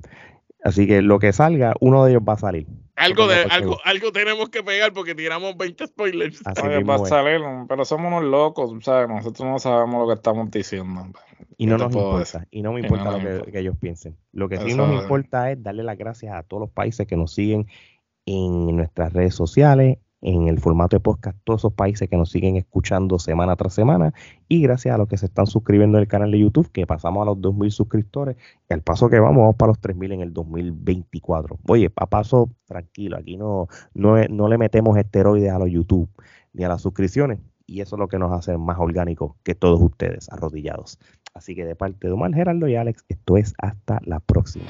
Así 0.63 0.87
que 0.87 1.01
lo 1.01 1.19
que 1.19 1.33
salga, 1.33 1.73
uno 1.79 2.05
de 2.05 2.11
ellos 2.11 2.23
va 2.27 2.33
a 2.33 2.37
salir. 2.37 2.67
Algo, 2.97 3.27
de, 3.27 3.43
algo, 3.43 3.77
algo 3.83 4.11
tenemos 4.11 4.49
que 4.49 4.63
pegar 4.63 4.91
porque 4.91 5.13
tiramos 5.13 5.55
20 5.55 5.85
spoilers. 5.85 6.41
va 6.43 6.95
a 6.95 7.05
salir, 7.05 7.39
pero 7.69 7.85
somos 7.85 8.07
unos 8.07 8.23
locos, 8.23 8.73
¿sabes? 8.83 9.07
Nosotros 9.07 9.47
no 9.47 9.59
sabemos 9.59 10.01
lo 10.01 10.07
que 10.07 10.15
estamos 10.15 10.49
diciendo. 10.49 11.05
Y 11.57 11.67
no 11.67 11.77
nos 11.77 11.93
importa, 11.93 12.47
y 12.49 12.63
no 12.63 12.73
me 12.73 12.81
importa 12.81 13.11
lo 13.11 13.45
que, 13.45 13.59
ellos 13.59 13.75
piensen. 13.79 14.17
Lo 14.31 14.49
que 14.49 14.57
sí 14.57 14.73
nos 14.73 15.03
importa 15.03 15.51
es 15.51 15.61
darle 15.61 15.83
las 15.83 15.95
gracias 15.95 16.33
a 16.33 16.41
todos 16.41 16.61
los 16.61 16.71
países 16.71 17.05
que 17.05 17.15
nos 17.15 17.33
siguen 17.33 17.67
en 18.25 18.75
nuestras 18.75 19.13
redes 19.13 19.35
sociales, 19.35 19.99
en 20.21 20.47
el 20.47 20.59
formato 20.59 20.95
de 20.95 20.99
podcast 20.99 21.37
todos 21.43 21.61
esos 21.61 21.73
países 21.73 22.09
que 22.09 22.17
nos 22.17 22.31
siguen 22.31 22.55
escuchando 22.55 23.19
semana 23.19 23.55
tras 23.55 23.73
semana 23.73 24.13
y 24.47 24.61
gracias 24.61 24.95
a 24.95 24.97
los 24.97 25.07
que 25.07 25.17
se 25.17 25.27
están 25.27 25.47
suscribiendo 25.47 25.97
al 25.97 26.07
canal 26.07 26.31
de 26.31 26.39
YouTube 26.39 26.71
que 26.71 26.87
pasamos 26.87 27.21
a 27.21 27.25
los 27.25 27.37
2.000 27.37 27.69
suscriptores 27.69 28.35
y 28.69 28.73
al 28.73 28.81
paso 28.81 29.09
que 29.09 29.19
vamos, 29.19 29.41
vamos 29.41 29.55
para 29.55 29.69
los 29.69 29.81
3.000 29.81 30.13
en 30.13 30.21
el 30.21 30.33
2024. 30.33 31.59
Oye, 31.67 31.91
a 31.95 32.05
paso 32.07 32.49
tranquilo, 32.65 33.17
aquí 33.17 33.37
no, 33.37 33.67
no, 33.93 34.17
no 34.29 34.47
le 34.47 34.57
metemos 34.57 34.97
esteroides 34.97 35.51
a 35.51 35.59
los 35.59 35.69
YouTube 35.69 36.09
ni 36.53 36.63
a 36.63 36.69
las 36.69 36.81
suscripciones 36.81 37.39
y 37.67 37.81
eso 37.81 37.97
es 37.97 37.99
lo 37.99 38.07
que 38.07 38.17
nos 38.17 38.31
hace 38.31 38.57
más 38.57 38.79
orgánico 38.79 39.35
que 39.43 39.53
todos 39.53 39.79
ustedes 39.81 40.29
arrodillados. 40.31 40.97
Así 41.33 41.53
que 41.53 41.65
de 41.65 41.75
parte 41.75 42.07
de 42.07 42.13
Omar, 42.13 42.33
Geraldo 42.33 42.67
y 42.67 42.75
Alex, 42.75 43.03
esto 43.09 43.37
es 43.37 43.53
hasta 43.59 43.99
la 44.05 44.19
próxima. 44.19 44.65